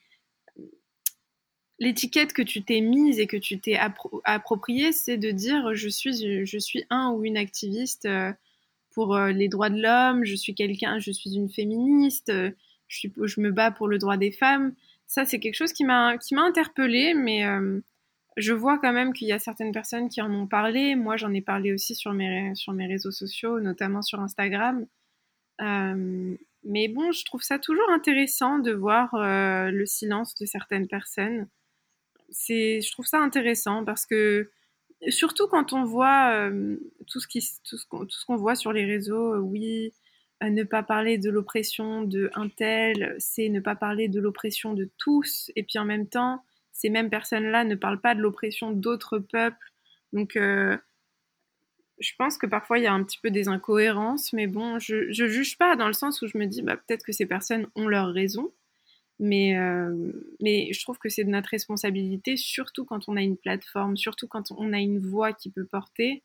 [1.79, 3.79] l'étiquette que tu t'es mise et que tu t'es
[4.25, 8.35] appropriée, c'est de dire je suis, je suis un ou une activiste euh,
[8.91, 12.51] pour euh, les droits de l'homme, je suis quelqu'un, je suis une féministe, euh,
[12.89, 14.75] je, suis, je me bats pour le droit des femmes.
[15.07, 17.45] Ça, c'est quelque chose qui m'a qui m'a interpellée, mais
[18.37, 20.95] je vois quand même qu'il y a certaines personnes qui en ont parlé.
[20.95, 24.87] Moi, j'en ai parlé aussi sur mes, sur mes réseaux sociaux, notamment sur Instagram.
[25.63, 30.87] Euh, mais bon, je trouve ça toujours intéressant de voir euh, le silence de certaines
[30.87, 31.49] personnes.
[32.49, 34.51] Je trouve ça intéressant parce que,
[35.09, 36.77] surtout quand on voit euh,
[37.07, 39.95] tout ce qu'on voit sur les réseaux, oui,
[40.43, 44.91] ne pas parler de l'oppression de un tel, c'est ne pas parler de l'oppression de
[44.99, 46.43] tous, et puis en même temps,
[46.77, 49.73] ces mêmes personnes-là ne parlent pas de l'oppression d'autres peuples.
[50.13, 50.77] Donc, euh,
[51.99, 55.11] je pense que parfois il y a un petit peu des incohérences, mais bon, je,
[55.11, 57.67] je juge pas dans le sens où je me dis, bah, peut-être que ces personnes
[57.77, 58.53] ont leur raison,
[59.19, 60.13] mais, euh,
[60.43, 64.29] mais je trouve que c'est de notre responsabilité, surtout quand on a une plateforme, surtout
[64.29, 66.23] quand on a une voix qui peut porter,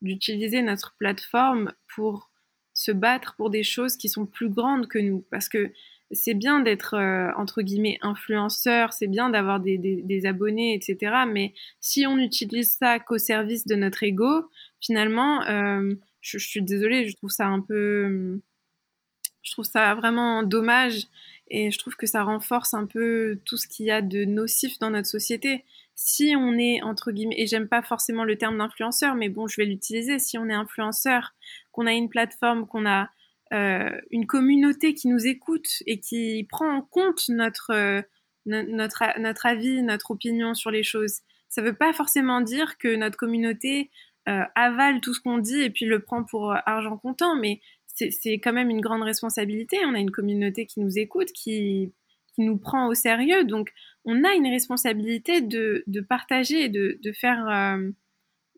[0.00, 2.28] d'utiliser notre plateforme pour
[2.74, 5.24] se battre pour des choses qui sont plus grandes que nous.
[5.30, 5.72] Parce que
[6.12, 11.24] c'est bien d'être euh, entre guillemets influenceur, c'est bien d'avoir des, abonnés, etc.
[11.28, 14.48] Mais si on utilise ça qu'au service de notre ego,
[14.80, 18.40] finalement, euh, je, suis désolée, je trouve ça un peu,
[19.42, 21.06] je trouve ça vraiment dommage
[21.48, 24.78] et je trouve que ça renforce un peu tout ce qu'il y a de nocif
[24.78, 25.64] dans notre société.
[25.94, 29.56] Si on est entre guillemets, et j'aime pas forcément le terme d'influenceur, mais bon, je
[29.56, 30.18] vais l'utiliser.
[30.18, 31.34] Si on est influenceur,
[31.70, 33.10] qu'on a une plateforme, qu'on a
[33.52, 38.00] euh, une communauté qui nous écoute et qui prend en compte notre, euh,
[38.46, 41.20] notre, notre avis, notre opinion sur les choses.
[41.50, 43.90] Ça ne veut pas forcément dire que notre communauté
[44.26, 47.60] euh, avale tout ce qu'on dit et puis le prend pour argent comptant, mais
[47.94, 49.76] c'est quand même une grande responsabilité.
[49.84, 51.92] On a une communauté qui nous écoute, qui,
[52.34, 53.44] qui nous prend au sérieux.
[53.44, 53.70] Donc,
[54.06, 57.76] on a une responsabilité de, de partager de, de faire,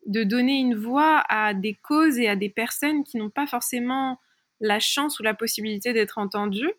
[0.05, 4.19] de donner une voix à des causes et à des personnes qui n'ont pas forcément
[4.59, 6.69] la chance ou la possibilité d'être entendu.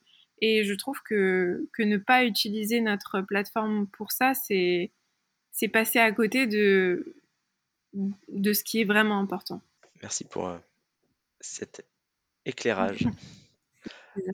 [0.40, 4.90] Et je trouve que, que ne pas utiliser notre plateforme pour ça, c'est,
[5.50, 7.16] c'est passer à côté de,
[7.94, 9.62] de ce qui est vraiment important.
[10.02, 10.58] Merci pour euh,
[11.40, 11.86] cet
[12.44, 13.06] éclairage.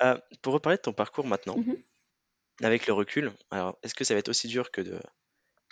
[0.01, 1.77] Euh, pour reparler de ton parcours maintenant, mhm.
[2.63, 5.01] avec le recul, alors est-ce que ça va être aussi dur que de,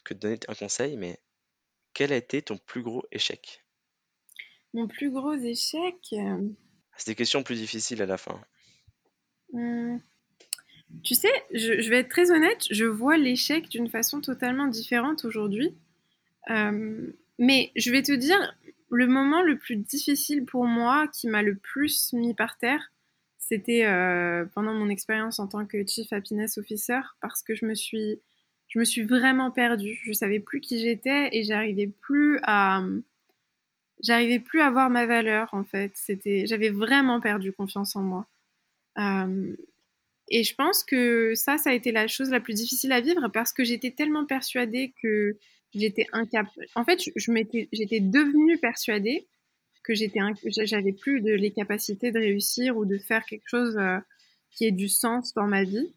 [0.03, 1.21] que de donner un conseil, mais
[1.95, 3.65] quel a été ton plus gros échec?
[4.75, 6.49] Mon plus gros échec euh,
[7.01, 8.39] c'est des questions plus difficiles à la fin.
[9.55, 9.97] Hmm.
[11.03, 15.75] Tu sais, je, vais être très honnête, je vois l'échec d'une façon totalement différente aujourd'hui.
[16.51, 18.55] Euh, mais je vais te dire,
[18.91, 22.93] le moment le plus difficile pour moi, qui m'a le plus mis par terre,
[23.39, 27.75] c'était euh, pendant mon expérience en tant que Chief Happiness Officer, parce que je me
[27.75, 28.21] suis,
[28.69, 29.99] je me suis vraiment perdue.
[30.05, 32.83] Je savais plus qui j'étais et j'arrivais plus à,
[34.03, 35.93] j'arrivais plus à voir ma valeur en fait.
[35.95, 38.27] C'était, j'avais vraiment perdu confiance en moi.
[38.99, 39.57] Euh,
[40.29, 43.29] et je pense que ça, ça a été la chose la plus difficile à vivre
[43.29, 45.37] parce que j'étais tellement persuadée que
[45.75, 46.67] j'étais incapable.
[46.75, 49.27] En fait, je, m'étais, j'étais devenue persuadée
[49.83, 53.99] que j'étais, j'avais plus de, les capacités de réussir ou de faire quelque chose euh,
[54.51, 55.93] qui ait du sens dans ma vie.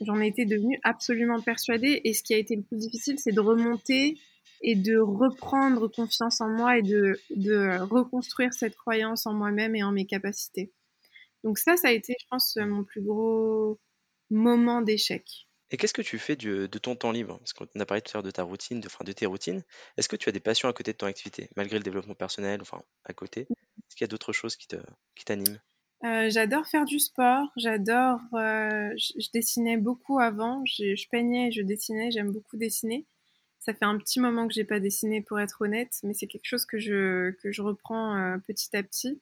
[0.00, 2.00] J'en étais devenue absolument persuadée.
[2.04, 4.18] Et ce qui a été le plus difficile, c'est de remonter
[4.60, 9.82] et de reprendre confiance en moi et de, de reconstruire cette croyance en moi-même et
[9.82, 10.72] en mes capacités.
[11.44, 13.78] Donc ça, ça a été, je pense, mon plus gros
[14.30, 15.48] moment d'échec.
[15.70, 17.38] Et qu'est-ce que tu fais de ton temps libre?
[17.38, 19.62] Parce qu'on a parlé tout à l'heure de ta routine, de, enfin, de tes routines.
[19.96, 22.60] Est-ce que tu as des passions à côté de ton activité, malgré le développement personnel,
[22.62, 23.42] enfin, à côté?
[23.42, 24.66] Est-ce qu'il y a d'autres choses qui
[25.24, 25.60] t'animent?
[26.04, 31.60] Euh, j'adore faire du sport, j'adore, euh, je, dessinais beaucoup avant, je, je peignais, je
[31.60, 33.04] dessinais, j'aime beaucoup dessiner.
[33.68, 36.46] Ça fait un petit moment que j'ai pas dessiné pour être honnête, mais c'est quelque
[36.46, 39.20] chose que je, que je reprends euh, petit à petit.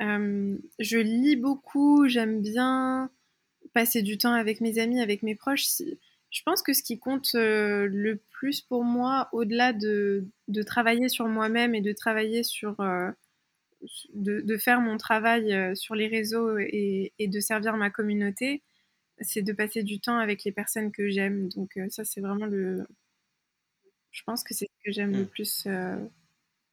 [0.00, 3.10] je lis beaucoup, j'aime bien
[3.74, 5.66] passer du temps avec mes amis, avec mes proches.
[6.30, 11.10] Je pense que ce qui compte euh, le plus pour moi, au-delà de, de, travailler
[11.10, 13.10] sur moi-même et de travailler sur, euh,
[14.14, 18.62] de, faire mon travail euh, sur les réseaux et, de servir ma communauté,
[19.20, 21.50] c'est de passer du temps avec les personnes que j'aime.
[21.50, 22.86] Donc ça, c'est vraiment le...
[24.16, 25.28] Je pense que c'est ce que j'aime le hmm.
[25.28, 25.68] plus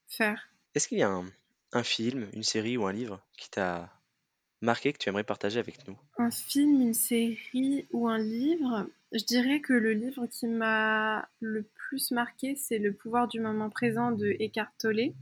[0.08, 0.50] faire.
[0.76, 1.26] Est-ce qu'il y a un,
[1.74, 3.92] un film, une série ou un livre qui t'a
[4.62, 5.98] marqué que tu aimerais partager avec nous?
[6.18, 8.88] Un film, une série ou un livre?
[9.12, 13.70] Je dirais que le livre qui m'a le plus marqué, c'est Le pouvoir du moment
[13.70, 15.14] présent de Eckhart Tolle.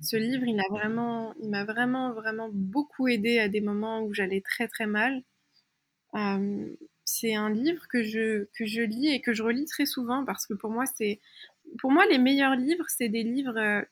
[0.00, 4.12] Ce livre, il a vraiment, il m'a vraiment, vraiment beaucoup aidé à des moments où
[4.12, 5.22] j'allais très très mal.
[6.14, 6.66] Euh,
[7.04, 10.46] c'est un livre que je, que je lis et que je relis très souvent parce
[10.46, 11.20] que pour moi, c'est,
[11.78, 13.82] pour moi, les meilleurs livres, c'est des livres euh,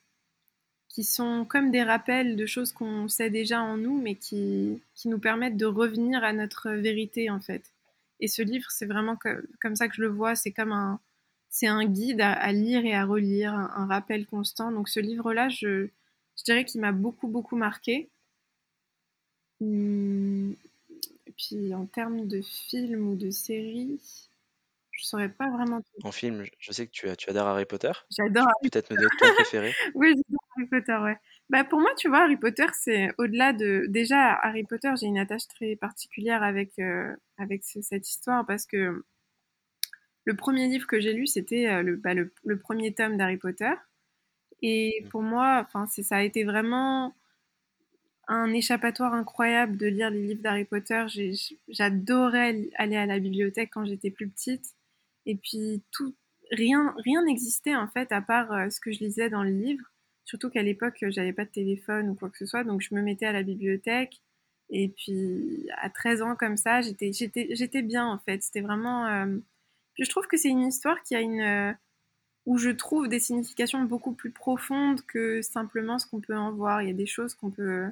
[0.89, 5.09] qui sont comme des rappels de choses qu'on sait déjà en nous, mais qui, qui
[5.09, 7.63] nous permettent de revenir à notre vérité, en fait.
[8.21, 9.17] Et ce livre, c'est vraiment
[9.61, 11.01] comme ça que je le vois, c'est comme un,
[11.63, 14.73] un guide à, lire et à relire, un, rappel constant.
[14.73, 15.89] Donc ce livre-là, je,
[16.45, 18.09] dirais qu'il m'a beaucoup, beaucoup marqué.
[19.61, 20.55] Hum,
[21.47, 24.01] puis en termes de film ou de série,
[24.93, 25.81] je saurais pas vraiment.
[26.05, 27.93] En film, je sais que tu, tu adores Harry Potter.
[28.11, 28.47] J'adore.
[28.63, 29.73] Peut-être me donner ton préféré.
[29.95, 31.17] oui, j'adore Harry Potter, ouais.
[31.51, 33.87] Bah pour moi, tu vois, Harry Potter, c'est au-delà de.
[33.89, 39.05] Déjà, Harry Potter, j'ai une attache très particulière avec euh, avec cette histoire parce que
[40.25, 43.39] le premier livre que j'ai lu, c'était euh, le, bah, le, le, premier tome d'Harry
[43.39, 43.73] Potter.
[44.61, 45.09] Et mmh.
[45.09, 47.13] pour moi, enfin, ça a été vraiment
[48.29, 51.07] un échappatoire incroyable de lire les livres d'Harry Potter.
[51.69, 54.75] J'adorais aller à la bibliothèque quand j'étais plus petite.
[55.27, 56.15] Et puis tout,
[56.51, 59.85] rien, rien n'existait en fait à part euh, ce que je lisais dans le livre.
[60.25, 63.03] Surtout qu'à l'époque, j'avais pas de téléphone ou quoi que ce soit, donc je me
[63.03, 64.21] mettais à la bibliothèque.
[64.71, 68.43] Et puis à 13 ans comme ça, j'étais, bien en fait.
[68.43, 69.07] C'était vraiment.
[69.07, 69.39] Euh...
[69.99, 71.73] Je trouve que c'est une histoire qui a une euh,
[72.47, 76.83] où je trouve des significations beaucoup plus profondes que simplement ce qu'on peut en voir.
[76.83, 77.91] Il y a des choses qu'on peut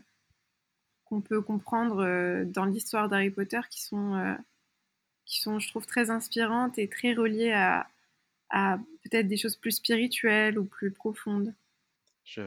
[1.10, 4.36] qu'on peut comprendre euh, dans l'histoire d'Harry Potter qui sont
[5.26, 7.86] qui sont, je trouve, très inspirantes et très reliées à,
[8.50, 11.54] à peut-être des choses plus spirituelles ou plus profondes.
[12.24, 12.42] Je,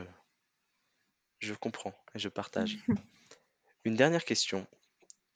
[1.39, 2.77] je comprends et je partage.
[3.85, 4.67] Une dernière question,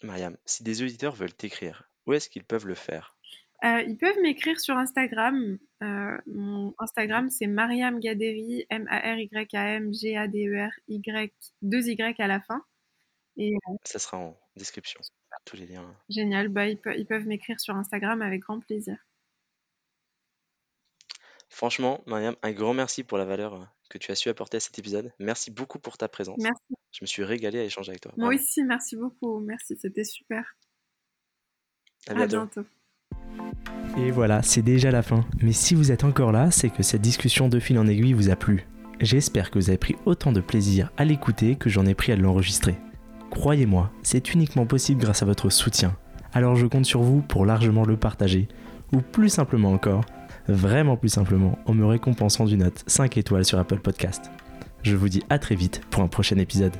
[0.03, 0.35] Mariam.
[0.45, 3.15] Si des auditeurs veulent t'écrire, où est-ce qu'ils peuvent le faire?
[3.63, 5.57] Euh, Ils peuvent m'écrire sur Instagram.
[5.83, 12.63] Euh, mon Instagram, c'est Mariam Gaderi, M-A-R-Y-A-M-G-A-D-E-R-Y, 2 Y à la fin.
[13.37, 14.99] Et, euh, Ça sera en description
[15.45, 15.95] tous les liens.
[16.09, 18.97] Génial, bah, ils, peuvent m'écrire sur Instagram avec grand plaisir.
[21.49, 24.59] Franchement, Mariam, un grand merci pour la valeur euh, que tu as su apporter à
[24.59, 25.13] cet épisode.
[25.19, 26.37] Merci beaucoup pour ta présence.
[26.39, 26.75] Merci.
[26.91, 28.11] Je me suis régalé à échanger avec toi.
[28.17, 29.39] Moi aussi, merci beaucoup.
[29.39, 30.57] Merci, c'était super.
[32.07, 32.63] À bientôt.
[33.97, 35.25] Et voilà, c'est déjà la fin.
[35.41, 38.29] Mais si vous êtes encore là, c'est que cette discussion de fil en aiguille vous
[38.29, 38.67] a plu.
[38.99, 42.15] J'espère que vous avez pris autant de plaisir à l'écouter que j'en ai pris à
[42.15, 42.77] l'enregistrer.
[43.31, 45.95] Croyez-moi, c'est uniquement possible grâce à votre soutien.
[46.33, 48.47] Alors je compte sur vous pour largement le partager,
[48.93, 50.05] ou plus simplement encore,
[50.47, 54.31] vraiment plus simplement, en me récompensant d'une note 5 étoiles sur Apple Podcast.
[54.83, 56.75] Je vous dis à très vite pour un prochain épisode.